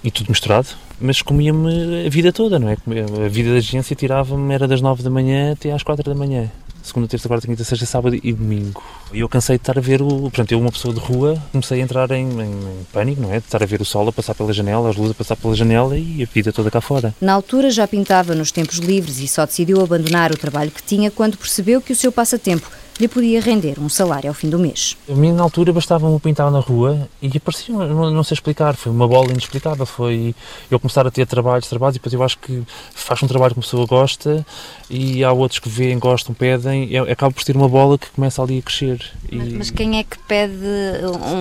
e 0.03 0.11
tudo 0.11 0.27
misturado 0.27 0.67
mas 0.99 1.21
comia-me 1.21 2.05
a 2.05 2.09
vida 2.09 2.31
toda, 2.31 2.59
não 2.59 2.69
é? 2.69 2.77
A 3.25 3.29
vida 3.29 3.51
da 3.51 3.57
agência 3.57 3.95
tirava-me, 3.95 4.53
era 4.53 4.67
das 4.67 4.81
9 4.81 5.03
da 5.03 5.09
manhã 5.09 5.53
até 5.53 5.71
às 5.71 5.83
4 5.83 6.03
da 6.03 6.15
manhã. 6.15 6.49
Segunda, 6.85 7.07
terça, 7.07 7.27
quarta, 7.27 7.47
quinta, 7.47 7.63
sexta, 7.63 7.83
sábado 7.83 8.15
e 8.21 8.31
domingo. 8.31 8.83
E 9.11 9.19
eu 9.19 9.27
cansei 9.27 9.57
de 9.57 9.63
estar 9.63 9.75
a 9.75 9.81
ver 9.81 10.03
o. 10.03 10.07
Portanto, 10.21 10.51
eu, 10.51 10.59
uma 10.59 10.71
pessoa 10.71 10.93
de 10.93 10.99
rua, 10.99 11.35
comecei 11.51 11.81
a 11.81 11.83
entrar 11.83 12.11
em, 12.11 12.29
em, 12.29 12.41
em, 12.41 12.85
pânico, 12.93 13.19
não 13.19 13.33
é? 13.33 13.39
De 13.39 13.45
estar 13.45 13.63
a 13.63 13.65
ver 13.65 13.81
o 13.81 13.85
sol 13.85 14.07
a 14.07 14.13
passar 14.13 14.35
pela 14.35 14.53
janela, 14.53 14.87
as 14.87 14.95
luzes 14.95 15.13
a 15.13 15.15
passar 15.15 15.35
pela 15.35 15.55
janela 15.55 15.97
e 15.97 16.21
a 16.21 16.31
vida 16.31 16.53
toda 16.53 16.69
cá 16.69 16.79
fora. 16.79 17.11
Na 17.19 17.33
altura 17.33 17.71
já 17.71 17.87
pintava 17.87 18.35
nos 18.35 18.51
tempos 18.51 18.77
livres 18.77 19.17
e 19.17 19.27
só 19.27 19.47
decidiu 19.47 19.81
abandonar 19.81 20.31
o 20.31 20.37
trabalho 20.37 20.69
que 20.69 20.83
tinha 20.83 21.09
quando 21.09 21.39
percebeu 21.39 21.81
que 21.81 21.91
o 21.91 21.95
seu 21.95 22.11
passatempo 22.11 22.69
lhe 22.99 23.07
podia 23.07 23.41
render 23.41 23.79
um 23.79 23.89
salário 23.89 24.29
ao 24.29 24.33
fim 24.33 24.49
do 24.49 24.57
mês. 24.57 24.95
A 25.09 25.13
mim, 25.13 25.31
na 25.31 25.43
altura, 25.43 25.73
bastava-me 25.73 26.19
pintar 26.19 26.49
na 26.49 26.59
rua 26.59 27.09
e 27.21 27.27
aparecia, 27.35 27.75
não, 27.75 28.11
não 28.11 28.23
sei 28.23 28.35
explicar, 28.35 28.75
foi 28.75 28.91
uma 28.91 29.07
bola 29.07 29.31
inexplicável. 29.31 29.85
Foi 29.85 30.33
eu 30.71 30.79
começar 30.79 31.05
a 31.05 31.11
ter 31.11 31.25
trabalhos, 31.27 31.67
trabalhos, 31.67 31.95
e 31.95 31.99
depois 31.99 32.13
eu 32.13 32.23
acho 32.23 32.37
que 32.37 32.63
faz 32.93 33.21
um 33.21 33.27
trabalho 33.27 33.53
que 33.53 33.59
uma 33.59 33.63
pessoa 33.63 33.85
gosta 33.85 34.45
e 34.89 35.23
há 35.23 35.31
outros 35.31 35.59
que 35.59 35.67
veem, 35.67 35.99
gostam, 35.99 36.33
pedem, 36.33 36.95
é, 36.95 37.11
acaba 37.11 37.33
por 37.33 37.43
ter 37.43 37.55
uma 37.55 37.67
bola 37.67 37.97
que 37.97 38.09
começa 38.11 38.41
ali 38.41 38.59
a 38.59 38.61
crescer. 38.61 39.03
E... 39.29 39.35
Mas, 39.35 39.53
mas, 39.53 39.69
quem 39.71 39.99
é 39.99 40.03
que 40.03 40.17
pede 40.19 40.55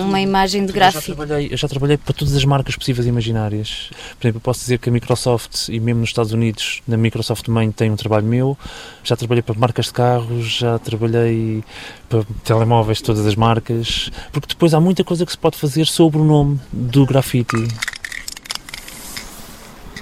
uma 0.03 0.19
imagem 0.19 0.65
de 0.65 0.73
gráfico? 0.73 1.11
Eu 1.11 1.15
já, 1.15 1.25
trabalhei, 1.25 1.53
eu 1.53 1.57
já 1.57 1.67
trabalhei 1.67 1.97
para 1.97 2.13
todas 2.13 2.35
as 2.35 2.43
marcas 2.43 2.75
possíveis 2.75 3.05
e 3.05 3.09
imaginárias. 3.09 3.89
Por 4.19 4.25
exemplo, 4.25 4.37
eu 4.37 4.41
posso 4.41 4.59
dizer 4.59 4.79
que 4.79 4.89
a 4.89 4.91
Microsoft, 4.91 5.69
e 5.69 5.79
mesmo 5.79 6.01
nos 6.01 6.09
Estados 6.09 6.33
Unidos, 6.33 6.81
na 6.87 6.97
Microsoft 6.97 7.47
Main 7.47 7.71
tem 7.71 7.89
um 7.89 7.95
trabalho 7.95 8.25
meu, 8.25 8.57
já 9.03 9.15
trabalhei 9.15 9.41
para 9.41 9.55
marcas 9.57 9.85
de 9.85 9.93
carros, 9.93 10.45
já 10.45 10.77
trabalhei 10.79 11.44
telemóveis 12.43 12.99
de 12.99 13.03
todas 13.03 13.25
as 13.25 13.35
marcas, 13.35 14.11
porque 14.31 14.47
depois 14.47 14.73
há 14.73 14.79
muita 14.79 15.03
coisa 15.03 15.25
que 15.25 15.31
se 15.31 15.37
pode 15.37 15.57
fazer 15.57 15.85
sobre 15.85 16.19
o 16.19 16.23
nome 16.23 16.59
do 16.71 17.05
grafite. 17.05 17.55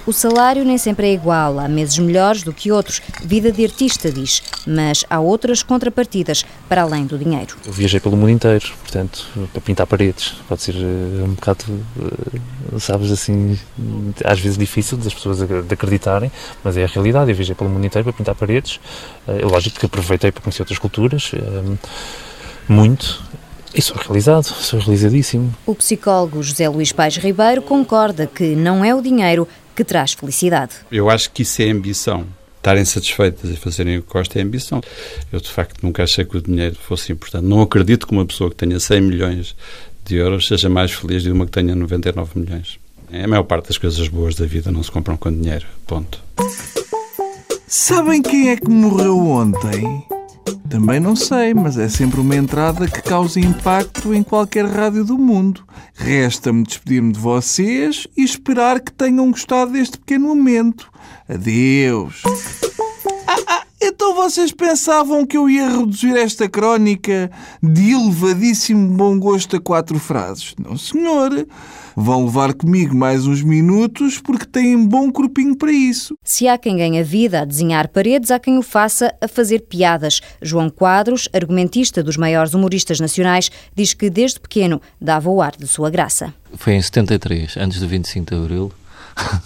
O 0.06 0.12
salário 0.12 0.66
nem 0.66 0.76
sempre 0.76 1.06
é 1.06 1.14
igual, 1.14 1.58
há 1.58 1.66
meses 1.66 1.98
melhores 1.98 2.42
do 2.42 2.52
que 2.52 2.70
outros, 2.70 3.00
vida 3.22 3.50
de 3.50 3.64
artista, 3.64 4.12
diz, 4.12 4.42
mas 4.66 5.02
há 5.08 5.18
outras 5.18 5.62
contrapartidas 5.62 6.44
para 6.68 6.82
além 6.82 7.06
do 7.06 7.16
dinheiro. 7.16 7.56
Eu 7.64 7.72
viajei 7.72 7.98
pelo 7.98 8.14
mundo 8.14 8.28
inteiro, 8.28 8.66
portanto, 8.82 9.26
para 9.50 9.62
pintar 9.62 9.86
paredes, 9.86 10.34
pode 10.46 10.60
ser 10.60 10.74
eh, 10.74 11.24
um 11.24 11.32
bocado, 11.32 11.64
eh, 11.98 12.78
sabes, 12.78 13.10
assim, 13.10 13.58
às 14.22 14.38
vezes 14.38 14.58
difícil 14.58 14.98
das 14.98 15.14
pessoas 15.14 15.38
de 15.38 15.72
acreditarem, 15.72 16.30
mas 16.62 16.76
é 16.76 16.84
a 16.84 16.86
realidade. 16.86 17.30
Eu 17.30 17.36
viajei 17.36 17.54
pelo 17.54 17.70
mundo 17.70 17.86
inteiro 17.86 18.04
para 18.04 18.12
pintar 18.12 18.34
paredes, 18.34 18.78
é 19.26 19.42
lógico 19.42 19.80
que 19.80 19.86
aproveitei 19.86 20.30
para 20.30 20.42
conhecer 20.42 20.60
outras 20.60 20.78
culturas, 20.78 21.32
muito, 22.68 23.22
e 23.74 23.80
sou 23.80 23.96
realizado, 23.96 24.44
sou 24.44 24.78
realizadíssimo. 24.80 25.52
O 25.66 25.74
psicólogo 25.74 26.42
José 26.42 26.68
Luís 26.68 26.92
Pais 26.92 27.16
Ribeiro 27.16 27.62
concorda 27.62 28.26
que 28.26 28.54
não 28.54 28.84
é 28.84 28.94
o 28.94 29.00
dinheiro 29.00 29.48
que 29.74 29.84
traz 29.84 30.12
felicidade. 30.12 30.74
Eu 30.90 31.10
acho 31.10 31.30
que 31.30 31.42
isso 31.42 31.62
é 31.62 31.70
ambição. 31.70 32.26
Estarem 32.56 32.84
satisfeitas 32.84 33.50
e 33.50 33.56
fazerem 33.56 33.98
o 33.98 34.02
que 34.02 34.12
gostam 34.12 34.40
é 34.40 34.44
ambição. 34.44 34.80
Eu, 35.30 35.38
de 35.38 35.50
facto, 35.50 35.82
nunca 35.82 36.02
achei 36.02 36.24
que 36.24 36.36
o 36.36 36.40
dinheiro 36.40 36.76
fosse 36.76 37.12
importante. 37.12 37.44
Não 37.44 37.60
acredito 37.60 38.06
que 38.06 38.12
uma 38.12 38.24
pessoa 38.24 38.48
que 38.48 38.56
tenha 38.56 38.80
100 38.80 39.00
milhões 39.02 39.54
de 40.04 40.16
euros 40.16 40.46
seja 40.46 40.68
mais 40.68 40.92
feliz 40.92 41.22
do 41.22 41.30
que 41.30 41.32
uma 41.32 41.44
que 41.44 41.52
tenha 41.52 41.74
99 41.74 42.38
milhões. 42.40 42.78
É 43.12 43.24
a 43.24 43.28
maior 43.28 43.44
parte 43.44 43.68
das 43.68 43.78
coisas 43.78 44.08
boas 44.08 44.34
da 44.34 44.46
vida 44.46 44.72
não 44.72 44.82
se 44.82 44.90
compram 44.90 45.16
com 45.16 45.30
dinheiro. 45.30 45.66
Ponto. 45.86 46.22
Sabem 47.66 48.22
quem 48.22 48.50
é 48.50 48.56
que 48.56 48.68
morreu 48.68 49.18
ontem? 49.18 50.04
Também 50.68 50.98
não 50.98 51.14
sei, 51.14 51.54
mas 51.54 51.78
é 51.78 51.88
sempre 51.88 52.20
uma 52.20 52.34
entrada 52.34 52.88
que 52.88 53.00
causa 53.02 53.38
impacto 53.38 54.12
em 54.12 54.22
qualquer 54.22 54.66
rádio 54.66 55.04
do 55.04 55.16
mundo. 55.16 55.64
Resta-me 55.94 56.64
despedir-me 56.64 57.12
de 57.12 57.20
vocês 57.20 58.06
e 58.16 58.24
esperar 58.24 58.80
que 58.80 58.92
tenham 58.92 59.30
gostado 59.30 59.72
deste 59.72 59.98
pequeno 59.98 60.28
momento. 60.28 60.90
Adeus. 61.28 62.22
Ah, 63.26 63.40
ah, 63.46 63.62
então 63.80 64.14
vocês 64.14 64.52
pensavam 64.52 65.24
que 65.26 65.36
eu 65.36 65.48
ia 65.48 65.68
reduzir 65.68 66.16
esta 66.16 66.48
crónica 66.48 67.30
de 67.62 67.92
elevadíssimo 67.92 68.96
bom 68.96 69.18
gosto 69.18 69.56
a 69.56 69.60
quatro 69.60 69.98
frases? 69.98 70.54
Não, 70.58 70.76
senhor. 70.76 71.46
Vão 71.96 72.24
levar 72.24 72.54
comigo 72.54 72.94
mais 72.94 73.26
uns 73.26 73.40
minutos 73.42 74.18
porque 74.20 74.44
têm 74.44 74.84
bom 74.84 75.12
corpinho 75.12 75.56
para 75.56 75.70
isso. 75.70 76.16
Se 76.24 76.48
há 76.48 76.58
quem 76.58 76.76
ganha 76.76 77.04
vida 77.04 77.42
a 77.42 77.44
desenhar 77.44 77.88
paredes, 77.88 78.32
há 78.32 78.38
quem 78.38 78.58
o 78.58 78.62
faça 78.62 79.14
a 79.20 79.28
fazer 79.28 79.60
piadas. 79.60 80.20
João 80.42 80.68
Quadros, 80.68 81.28
argumentista 81.32 82.02
dos 82.02 82.16
maiores 82.16 82.52
humoristas 82.52 82.98
nacionais, 82.98 83.50
diz 83.74 83.94
que 83.94 84.10
desde 84.10 84.40
pequeno 84.40 84.82
dava 85.00 85.30
o 85.30 85.40
ar 85.40 85.52
de 85.56 85.68
sua 85.68 85.88
graça. 85.88 86.34
Foi 86.54 86.74
em 86.74 86.82
73, 86.82 87.56
antes 87.56 87.78
do 87.78 87.86
25 87.86 88.28
de 88.28 88.40
Abril, 88.40 88.72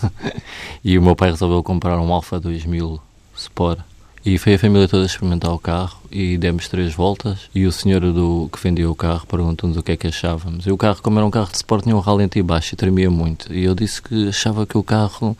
e 0.83 0.97
o 0.97 1.03
meu 1.03 1.15
pai 1.15 1.31
resolveu 1.31 1.63
comprar 1.63 1.99
um 1.99 2.13
Alfa 2.13 2.41
2000 2.41 2.99
Sport 3.37 3.81
e 4.25 4.39
foi 4.39 4.55
a 4.55 4.59
família 4.59 4.89
toda 4.89 5.07
experimentar 5.07 5.53
o 5.53 5.59
carro 5.59 5.99
e 6.11 6.37
demos 6.37 6.69
três 6.69 6.95
voltas 6.95 7.49
e 7.55 7.67
o 7.67 7.73
senhor 7.73 8.01
do, 8.01 8.49
que 8.53 8.61
vendia 8.61 8.91
o 8.91 8.95
carro 8.95 9.27
perguntou-nos 9.27 9.77
o 9.77 9.83
que 9.83 9.93
é 9.93 9.97
que 9.97 10.07
achávamos. 10.07 10.67
E 10.67 10.73
o 10.73 10.77
carro, 10.77 11.01
como 11.03 11.19
era 11.19 11.27
um 11.27 11.31
carro 11.31 11.51
de 11.51 11.57
sport, 11.57 11.85
tinha 11.85 11.97
um 11.97 12.01
ralente 12.01 12.41
baixo 12.43 12.75
e 12.75 12.77
tremia 12.77 13.11
muito. 13.11 13.53
E 13.53 13.65
eu 13.65 13.75
disse 13.75 14.03
que 14.03 14.29
achava 14.29 14.67
que 14.67 14.77
o 14.77 14.83
carro 14.83 15.37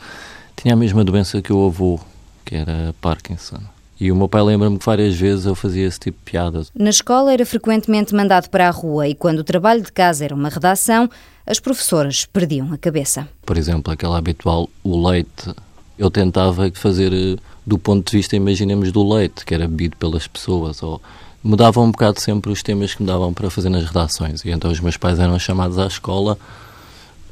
tinha 0.57 0.75
a 0.75 0.77
mesma 0.77 1.05
doença 1.05 1.43
que 1.43 1.53
o 1.53 1.67
avô, 1.67 2.01
que 2.45 2.55
era 2.55 2.95
Parkinson. 3.01 3.61
E 4.01 4.13
o 4.13 4.17
meu 4.17 4.29
pai 4.29 4.43
lembra-me 4.43 4.79
que 4.79 4.87
várias 4.87 5.17
vezes 5.17 5.45
eu 5.45 5.57
fazia 5.57 5.87
esse 5.87 5.99
tipo 5.99 6.19
de 6.19 6.31
piadas. 6.31 6.71
Na 6.73 6.91
escola 6.91 7.33
era 7.33 7.45
frequentemente 7.45 8.15
mandado 8.15 8.49
para 8.49 8.69
a 8.69 8.71
rua 8.71 9.09
e 9.09 9.15
quando 9.15 9.41
o 9.41 9.45
trabalho 9.45 9.83
de 9.83 9.91
casa 9.91 10.25
era 10.25 10.35
uma 10.35 10.49
redação, 10.49 11.11
as 11.45 11.59
professoras 11.59 12.25
perdiam 12.25 12.73
a 12.73 12.79
cabeça. 12.79 13.29
Por 13.45 13.57
exemplo, 13.57 13.93
aquela 13.93 14.17
habitual, 14.17 14.69
o 14.85 15.09
leite, 15.09 15.53
eu 15.99 16.11
tentava 16.11 16.71
fazer 16.75 17.41
do 17.69 17.79
ponto 17.79 18.11
de 18.11 18.17
vista, 18.17 18.35
imaginemos, 18.35 18.91
do 18.91 19.07
leite, 19.07 19.45
que 19.45 19.53
era 19.53 19.69
bebido 19.69 19.95
pelas 19.97 20.27
pessoas, 20.27 20.83
ou 20.83 21.03
mudavam 21.45 21.85
um 21.85 21.91
bocado 21.91 22.19
sempre 22.19 22.51
os 22.51 22.63
temas 22.63 22.95
que 22.95 23.03
me 23.03 23.07
davam 23.07 23.33
para 23.35 23.51
fazer 23.51 23.69
nas 23.69 23.85
redações. 23.85 24.43
E 24.43 24.51
então 24.51 24.71
os 24.71 24.81
meus 24.81 24.97
pais 24.97 25.19
eram 25.19 25.39
chamados 25.39 25.79
à 25.79 25.87
escola 25.87 26.39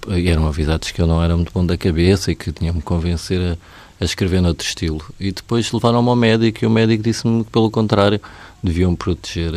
e 0.08 0.28
eram 0.28 0.46
avisados 0.46 0.90
que 0.90 1.00
eu 1.00 1.06
não 1.06 1.22
era 1.22 1.34
muito 1.34 1.50
bom 1.52 1.64
da 1.64 1.76
cabeça 1.76 2.30
e 2.30 2.36
que 2.36 2.52
tinham-me 2.52 2.82
convencer 2.82 3.40
a, 3.40 3.56
a 3.98 4.04
escrever 4.04 4.42
noutro 4.42 4.66
estilo. 4.66 5.02
E 5.18 5.32
depois 5.32 5.72
levaram-me 5.72 6.08
ao 6.10 6.14
médico 6.14 6.62
e 6.62 6.66
o 6.66 6.70
médico 6.70 7.02
disse-me 7.02 7.42
que, 7.42 7.50
pelo 7.50 7.70
contrário, 7.70 8.20
deviam 8.62 8.94
proteger 8.94 9.52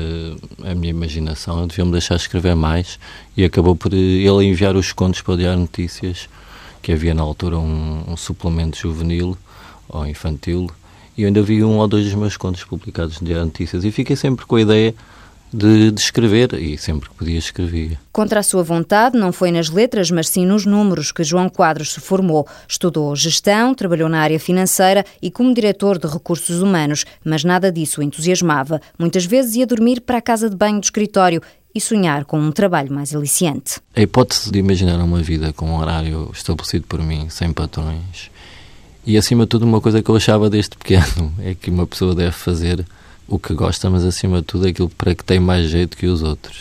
a, 0.63 0.71
a 0.71 0.75
minha 0.75 0.91
imaginação, 0.91 1.67
deviam-me 1.67 1.91
deixar 1.91 2.15
escrever 2.15 2.55
mais 2.55 2.97
e 3.35 3.43
acabou 3.43 3.75
por 3.75 3.93
ele 3.93 4.45
enviar 4.45 4.77
os 4.77 4.93
contos 4.93 5.21
para 5.21 5.33
o 5.33 5.37
Diário 5.37 5.59
Notícias, 5.59 6.29
que 6.81 6.93
havia 6.93 7.13
na 7.13 7.21
altura 7.21 7.57
um, 7.57 8.05
um 8.07 8.15
suplemento 8.15 8.77
juvenil 8.77 9.37
ou 9.89 10.05
infantil, 10.05 10.69
e 11.17 11.23
eu 11.23 11.27
ainda 11.27 11.41
vi 11.41 11.63
um 11.63 11.77
ou 11.79 11.87
dois 11.87 12.05
dos 12.05 12.13
meus 12.13 12.37
contos 12.37 12.63
publicados 12.63 13.19
no 13.19 13.27
Diário 13.27 13.45
Notícias 13.45 13.83
e 13.83 13.91
fiquei 13.91 14.15
sempre 14.15 14.45
com 14.45 14.55
a 14.55 14.61
ideia 14.61 14.95
de, 15.51 15.91
de, 15.91 15.99
escrever 15.99 16.53
e 16.53 16.77
sempre 16.77 17.09
que 17.09 17.15
podia 17.15 17.37
escrevia. 17.37 17.99
Contra 18.11 18.39
a 18.39 18.43
sua 18.43 18.63
vontade, 18.63 19.17
não 19.17 19.31
foi 19.31 19.51
nas 19.51 19.69
letras, 19.69 20.11
mas 20.11 20.29
sim 20.29 20.45
nos 20.45 20.65
números 20.65 21.11
que 21.11 21.23
João 21.23 21.49
Quadros 21.49 21.93
se 21.93 21.99
formou. 21.99 22.47
Estudou 22.67 23.15
gestão, 23.15 23.73
trabalhou 23.73 24.07
na 24.07 24.21
área 24.21 24.39
financeira 24.39 25.03
e 25.21 25.31
como 25.31 25.53
diretor 25.53 25.97
de 25.97 26.07
recursos 26.07 26.61
humanos, 26.61 27.05
mas 27.23 27.43
nada 27.43 27.71
disso 27.71 27.99
o 27.99 28.03
entusiasmava. 28.03 28.79
Muitas 28.97 29.25
vezes 29.25 29.55
ia 29.55 29.67
dormir 29.67 30.01
para 30.01 30.19
a 30.19 30.21
casa 30.21 30.49
de 30.49 30.55
banho 30.55 30.79
do 30.79 30.83
escritório 30.83 31.41
e 31.73 31.81
sonhar 31.81 32.25
com 32.25 32.39
um 32.39 32.51
trabalho 32.51 32.91
mais 32.91 33.15
aliciante. 33.15 33.79
A 33.95 34.01
hipótese 34.01 34.51
de 34.51 34.59
imaginar 34.59 34.99
uma 35.03 35.21
vida 35.21 35.53
com 35.53 35.67
um 35.67 35.77
horário 35.77 36.29
estabelecido 36.33 36.85
por 36.87 37.01
mim, 37.01 37.27
sem 37.29 37.51
patrões, 37.53 38.31
e 39.05 39.17
acima 39.17 39.43
de 39.43 39.49
tudo 39.49 39.65
uma 39.65 39.81
coisa 39.81 40.01
que 40.01 40.09
eu 40.09 40.15
achava 40.15 40.49
desde 40.49 40.77
pequeno, 40.77 41.33
é 41.39 41.53
que 41.53 41.69
uma 41.69 41.87
pessoa 41.87 42.13
deve 42.13 42.31
fazer 42.31 42.85
o 43.27 43.37
que 43.37 43.53
gosta, 43.53 43.89
mas 43.89 44.03
acima 44.03 44.37
de 44.37 44.43
tudo 44.43 44.67
aquilo 44.67 44.89
para 44.89 45.13
que 45.13 45.23
tem 45.23 45.39
mais 45.39 45.69
jeito 45.69 45.95
que 45.97 46.07
os 46.07 46.21
outros. 46.21 46.57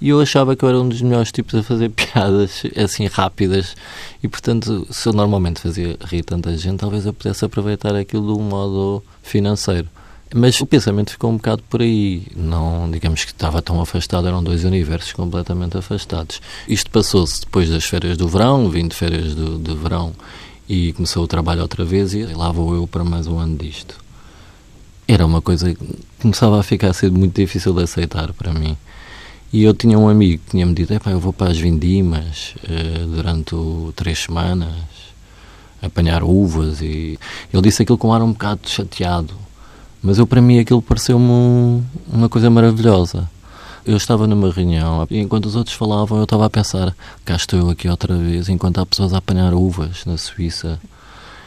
E 0.00 0.10
eu 0.10 0.20
achava 0.20 0.54
que 0.54 0.64
eu 0.64 0.68
era 0.68 0.80
um 0.80 0.88
dos 0.88 1.02
melhores 1.02 1.32
tipos 1.32 1.54
a 1.54 1.62
fazer 1.62 1.90
piadas 1.90 2.62
assim 2.76 3.06
rápidas 3.06 3.74
e, 4.22 4.28
portanto, 4.28 4.86
se 4.90 5.08
eu 5.08 5.12
normalmente 5.12 5.60
fazia 5.60 5.96
rir 6.04 6.22
tanta 6.22 6.56
gente, 6.56 6.78
talvez 6.78 7.04
eu 7.04 7.12
pudesse 7.12 7.44
aproveitar 7.44 7.96
aquilo 7.96 8.32
de 8.32 8.40
um 8.40 8.44
modo 8.44 9.02
financeiro. 9.22 9.88
Mas 10.34 10.60
o 10.60 10.66
pensamento 10.66 11.10
ficou 11.12 11.30
um 11.30 11.36
bocado 11.36 11.62
por 11.70 11.80
aí. 11.80 12.26
Não, 12.36 12.88
digamos 12.90 13.24
que 13.24 13.32
estava 13.32 13.62
tão 13.62 13.80
afastado, 13.80 14.28
eram 14.28 14.44
dois 14.44 14.62
universos 14.62 15.12
completamente 15.12 15.78
afastados. 15.78 16.42
Isto 16.68 16.90
passou-se 16.90 17.40
depois 17.40 17.70
das 17.70 17.84
férias 17.84 18.16
do 18.16 18.28
verão, 18.28 18.68
vim 18.68 18.86
de 18.86 18.94
férias 18.94 19.34
do, 19.34 19.58
de 19.58 19.74
verão 19.74 20.12
e 20.68 20.92
começou 20.92 21.24
o 21.24 21.28
trabalho 21.28 21.62
outra 21.62 21.84
vez 21.84 22.14
e 22.14 22.24
lá 22.24 22.52
vou 22.52 22.74
eu 22.74 22.86
para 22.86 23.04
mais 23.04 23.26
um 23.26 23.38
ano 23.38 23.56
disto 23.56 24.08
era 25.08 25.24
uma 25.24 25.40
coisa 25.40 25.74
que 25.74 25.98
começava 26.20 26.60
a 26.60 26.62
ficar 26.62 26.90
a 26.90 26.92
ser 26.92 27.10
muito 27.10 27.34
difícil 27.34 27.72
de 27.72 27.82
aceitar 27.82 28.30
para 28.34 28.52
mim. 28.52 28.76
E 29.50 29.64
eu 29.64 29.72
tinha 29.72 29.98
um 29.98 30.06
amigo 30.06 30.42
que 30.44 30.50
tinha-me 30.50 30.74
dito: 30.74 30.92
eu 30.92 31.18
vou 31.18 31.32
para 31.32 31.50
as 31.50 31.56
vindimas 31.56 32.54
uh, 32.62 33.06
durante 33.06 33.54
o, 33.54 33.90
três 33.96 34.18
semanas, 34.18 34.74
apanhar 35.80 36.22
uvas. 36.22 36.82
E 36.82 37.18
ele 37.50 37.62
disse 37.62 37.82
aquilo 37.82 37.96
com 37.96 38.08
um 38.08 38.12
ar 38.12 38.20
um 38.20 38.32
bocado 38.32 38.60
chateado, 38.66 39.34
mas 40.02 40.18
eu, 40.18 40.26
para 40.26 40.42
mim, 40.42 40.58
aquilo 40.58 40.82
pareceu-me 40.82 41.24
um, 41.24 41.82
uma 42.12 42.28
coisa 42.28 42.50
maravilhosa. 42.50 43.28
Eu 43.84 43.96
estava 43.96 44.26
numa 44.26 44.50
reunião 44.50 45.06
e 45.10 45.18
enquanto 45.18 45.46
os 45.46 45.56
outros 45.56 45.76
falavam, 45.76 46.18
eu 46.18 46.24
estava 46.24 46.46
a 46.46 46.50
pensar: 46.50 46.94
cá 47.24 47.36
estou 47.36 47.58
eu 47.58 47.70
aqui 47.70 47.88
outra 47.88 48.16
vez, 48.16 48.48
enquanto 48.48 48.78
há 48.78 48.86
pessoas 48.86 49.12
a 49.12 49.18
apanhar 49.18 49.54
uvas 49.54 50.04
na 50.04 50.16
Suíça. 50.16 50.80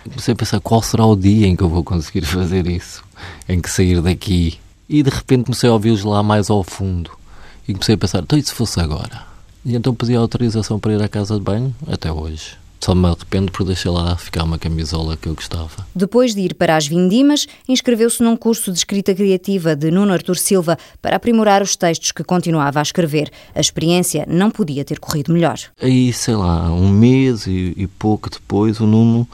Comecei 0.03 0.33
a 0.33 0.37
pensar 0.37 0.59
qual 0.59 0.81
será 0.81 1.05
o 1.05 1.15
dia 1.15 1.47
em 1.47 1.55
que 1.55 1.61
eu 1.61 1.69
vou 1.69 1.83
conseguir 1.83 2.25
fazer 2.25 2.67
isso 2.67 3.03
em 3.47 3.61
que 3.61 3.69
sair 3.69 4.01
daqui. 4.01 4.59
E 4.89 5.03
de 5.03 5.09
repente 5.09 5.45
comecei 5.45 5.69
a 5.69 5.73
ouvi-los 5.73 6.03
lá 6.03 6.21
mais 6.23 6.49
ao 6.49 6.63
fundo. 6.63 7.11
E 7.67 7.73
comecei 7.73 7.95
a 7.95 7.97
pensar, 7.97 8.19
então 8.19 8.37
e 8.37 8.43
se 8.43 8.53
fosse 8.53 8.79
agora? 8.79 9.23
E 9.63 9.75
então 9.75 9.93
pedi 9.93 10.15
autorização 10.15 10.79
para 10.79 10.93
ir 10.93 11.01
à 11.01 11.07
casa 11.07 11.35
de 11.35 11.41
banho, 11.41 11.73
até 11.87 12.11
hoje. 12.11 12.60
Só 12.83 12.95
me 12.95 13.07
arrependo 13.07 13.51
por 13.51 13.63
deixar 13.63 13.91
lá 13.91 14.17
ficar 14.17 14.43
uma 14.43 14.57
camisola 14.57 15.15
que 15.15 15.27
eu 15.27 15.35
gostava. 15.35 15.85
Depois 15.93 16.33
de 16.33 16.41
ir 16.41 16.55
para 16.55 16.75
as 16.75 16.87
Vindimas, 16.87 17.47
inscreveu-se 17.69 18.23
num 18.23 18.35
curso 18.35 18.71
de 18.71 18.77
escrita 18.79 19.13
criativa 19.13 19.75
de 19.75 19.91
Nuno 19.91 20.11
Artur 20.11 20.35
Silva 20.35 20.77
para 20.99 21.15
aprimorar 21.15 21.61
os 21.61 21.75
textos 21.75 22.11
que 22.11 22.23
continuava 22.23 22.79
a 22.79 22.81
escrever. 22.81 23.31
A 23.53 23.61
experiência 23.61 24.25
não 24.27 24.49
podia 24.49 24.83
ter 24.83 24.99
corrido 24.99 25.31
melhor. 25.31 25.59
Aí, 25.79 26.11
sei 26.11 26.35
lá, 26.35 26.71
um 26.71 26.89
mês 26.89 27.45
e, 27.45 27.73
e 27.77 27.85
pouco 27.85 28.31
depois, 28.31 28.79
o 28.79 28.87
Nuno 28.87 29.27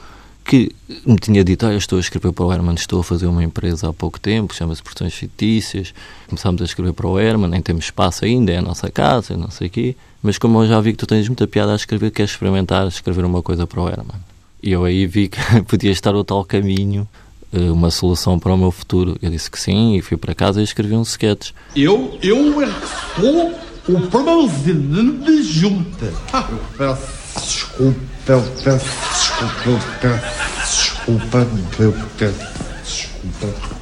que 0.44 0.74
me 1.04 1.16
tinha 1.16 1.44
dito, 1.44 1.66
ah, 1.66 1.72
eu 1.72 1.78
estou 1.78 1.98
a 1.98 2.00
escrever 2.00 2.32
para 2.32 2.44
o 2.44 2.50
Herman, 2.50 2.74
estou 2.74 3.00
a 3.00 3.04
fazer 3.04 3.26
uma 3.26 3.44
empresa 3.44 3.90
há 3.90 3.92
pouco 3.92 4.18
tempo, 4.18 4.54
chama-se 4.54 4.82
Portões 4.82 5.12
Fictícias, 5.12 5.92
começámos 6.26 6.62
a 6.62 6.64
escrever 6.64 6.94
para 6.94 7.06
o 7.06 7.20
Herman, 7.20 7.50
nem 7.50 7.60
temos 7.60 7.84
espaço 7.84 8.24
ainda, 8.24 8.50
é 8.50 8.56
a 8.56 8.62
nossa 8.62 8.90
casa, 8.90 9.36
não 9.36 9.50
sei 9.50 9.66
o 9.66 9.70
quê, 9.70 9.96
mas 10.22 10.38
como 10.38 10.62
eu 10.62 10.68
já 10.68 10.80
vi 10.80 10.92
que 10.92 10.98
tu 10.98 11.06
tens 11.06 11.28
muita 11.28 11.46
piada 11.46 11.72
a 11.72 11.76
escrever, 11.76 12.10
queres 12.10 12.32
experimentar 12.32 12.86
escrever 12.88 13.24
uma 13.24 13.42
coisa 13.42 13.66
para 13.66 13.80
o 13.80 13.88
Herman? 13.88 14.16
E 14.62 14.72
eu 14.72 14.84
aí 14.84 15.06
vi 15.06 15.28
que 15.28 15.38
podia 15.66 15.90
estar 15.90 16.14
o 16.14 16.24
tal 16.24 16.44
caminho, 16.44 17.06
eh, 17.52 17.70
uma 17.70 17.90
solução 17.90 18.38
para 18.38 18.52
o 18.52 18.58
meu 18.58 18.70
futuro. 18.70 19.16
Eu 19.22 19.30
disse 19.30 19.50
que 19.50 19.60
sim 19.60 19.96
e 19.96 20.02
fui 20.02 20.16
para 20.16 20.34
casa 20.34 20.60
e 20.60 20.64
escrevi 20.64 20.94
um 20.94 21.02
sketch. 21.02 21.50
Eu, 21.76 22.18
eu 22.22 22.62
é 22.62 22.66
que 22.66 23.20
sou 23.20 23.54
o 23.88 24.00
presidente 24.08 25.24
de 25.24 25.42
junta. 25.42 26.12
Ah, 26.32 26.46
eu 26.50 26.58
peço 26.76 27.40
desculpa, 27.40 28.00
eu 28.26 28.42
peço 28.64 28.84
desculpa, 29.12 29.68
eu 29.68 29.78
peço 30.00 30.98
desculpa, 31.06 31.46
eu 31.78 31.94
peço 32.18 32.46
desculpa. 32.84 33.78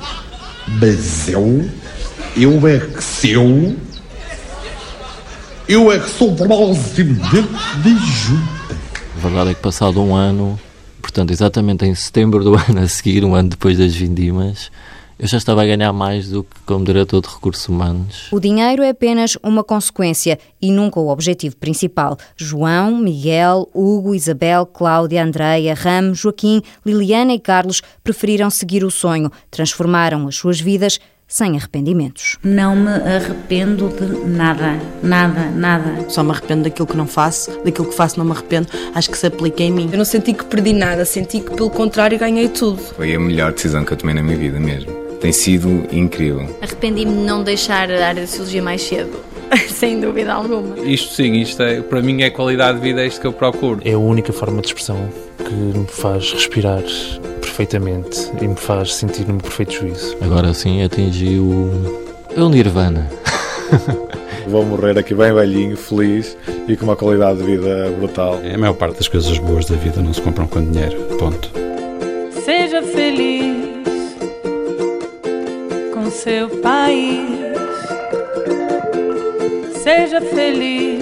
Mas 0.80 1.28
eu, 1.28 1.70
eu 2.36 2.68
é 2.68 2.80
que 2.80 3.02
seu, 3.02 3.76
eu 5.68 5.90
é 5.90 5.98
que 5.98 6.08
sou 6.08 6.32
presidente 6.34 7.24
de 7.82 7.96
junta. 7.98 8.76
A 9.16 9.20
verdade 9.20 9.50
é 9.50 9.54
que 9.54 9.60
passado 9.60 10.00
um 10.00 10.14
ano, 10.14 10.58
portanto 11.02 11.32
exatamente 11.32 11.84
em 11.84 11.94
setembro 11.94 12.44
do 12.44 12.54
ano 12.68 12.80
a 12.80 12.88
seguir, 12.88 13.24
um 13.24 13.34
ano 13.34 13.48
depois 13.48 13.76
das 13.76 13.94
vindimas, 13.94 14.70
eu 15.18 15.26
já 15.26 15.38
estava 15.38 15.62
a 15.62 15.66
ganhar 15.66 15.92
mais 15.92 16.28
do 16.28 16.44
que 16.44 16.60
como 16.64 16.84
diretor 16.84 17.20
de 17.20 17.28
recursos 17.28 17.66
humanos. 17.68 18.28
O 18.30 18.38
dinheiro 18.38 18.82
é 18.82 18.90
apenas 18.90 19.36
uma 19.42 19.64
consequência 19.64 20.38
e 20.62 20.70
nunca 20.70 21.00
o 21.00 21.08
objetivo 21.08 21.56
principal. 21.56 22.16
João, 22.36 22.98
Miguel, 22.98 23.68
Hugo, 23.74 24.14
Isabel, 24.14 24.66
Cláudia, 24.66 25.24
Andreia, 25.24 25.74
Ram, 25.74 26.14
Joaquim, 26.14 26.62
Liliana 26.84 27.32
e 27.32 27.40
Carlos 27.40 27.82
preferiram 28.04 28.50
seguir 28.50 28.84
o 28.84 28.90
sonho, 28.90 29.32
transformaram 29.50 30.28
as 30.28 30.36
suas 30.36 30.60
vidas 30.60 31.00
sem 31.26 31.56
arrependimentos. 31.56 32.38
Não 32.42 32.76
me 32.76 32.90
arrependo 32.90 33.88
de 33.88 34.28
nada, 34.28 34.78
nada, 35.02 35.50
nada. 35.50 36.08
Só 36.08 36.22
me 36.22 36.30
arrependo 36.30 36.64
daquilo 36.64 36.86
que 36.86 36.96
não 36.96 37.06
faço, 37.06 37.50
daquilo 37.64 37.88
que 37.88 37.94
faço 37.94 38.18
não 38.18 38.24
me 38.24 38.32
arrependo, 38.32 38.68
acho 38.94 39.10
que 39.10 39.18
se 39.18 39.26
aplica 39.26 39.62
em 39.62 39.70
mim. 39.70 39.88
Eu 39.90 39.98
não 39.98 40.04
senti 40.04 40.32
que 40.32 40.44
perdi 40.44 40.72
nada, 40.72 41.04
senti 41.04 41.40
que 41.40 41.50
pelo 41.54 41.70
contrário 41.70 42.18
ganhei 42.18 42.48
tudo. 42.48 42.78
Foi 42.78 43.14
a 43.14 43.20
melhor 43.20 43.52
decisão 43.52 43.84
que 43.84 43.92
eu 43.92 43.96
tomei 43.96 44.14
na 44.14 44.22
minha 44.22 44.36
vida 44.36 44.58
mesmo 44.60 45.06
tem 45.20 45.32
sido 45.32 45.86
incrível. 45.90 46.46
Arrependi-me 46.60 47.12
de 47.12 47.18
não 47.18 47.42
deixar 47.42 47.90
a 47.90 48.08
área 48.08 48.20
da 48.20 48.26
cirurgia 48.26 48.62
mais 48.62 48.82
cedo. 48.82 49.18
Sem 49.68 50.00
dúvida 50.00 50.32
alguma. 50.32 50.78
Isto 50.80 51.14
sim, 51.14 51.34
isto 51.34 51.62
é, 51.62 51.80
para 51.80 52.02
mim 52.02 52.22
é 52.22 52.30
qualidade 52.30 52.78
de 52.78 52.84
vida, 52.84 53.02
é 53.02 53.06
isto 53.06 53.20
que 53.20 53.26
eu 53.26 53.32
procuro. 53.32 53.80
É 53.84 53.92
a 53.92 53.98
única 53.98 54.32
forma 54.32 54.60
de 54.60 54.68
expressão 54.68 55.08
que 55.38 55.52
me 55.52 55.86
faz 55.86 56.32
respirar 56.32 56.82
perfeitamente 57.56 58.30
e 58.42 58.46
me 58.46 58.54
faz 58.54 58.94
sentir 58.94 59.26
no 59.26 59.40
perfeito 59.40 59.72
juízo. 59.72 60.14
Agora 60.20 60.52
sim 60.52 60.82
atingi 60.82 61.38
o, 61.38 61.70
o 62.36 62.48
Nirvana. 62.50 63.10
Vou 64.46 64.64
morrer 64.64 64.98
aqui 64.98 65.14
bem 65.14 65.32
velhinho, 65.32 65.74
feliz 65.74 66.36
e 66.68 66.76
com 66.76 66.84
uma 66.84 66.94
qualidade 66.94 67.38
de 67.38 67.44
vida 67.44 67.90
brutal. 67.98 68.38
É 68.42 68.54
a 68.54 68.58
maior 68.58 68.74
parte 68.74 68.98
das 68.98 69.08
coisas 69.08 69.38
boas 69.38 69.64
da 69.64 69.74
vida 69.76 70.02
não 70.02 70.12
se 70.12 70.20
compram 70.20 70.46
com 70.46 70.62
dinheiro. 70.62 70.96
Ponto. 71.18 71.50
Seja 72.44 72.82
feliz 72.82 73.66
seu 76.10 76.48
país. 76.60 77.26
Seja 79.82 80.20
feliz 80.20 80.95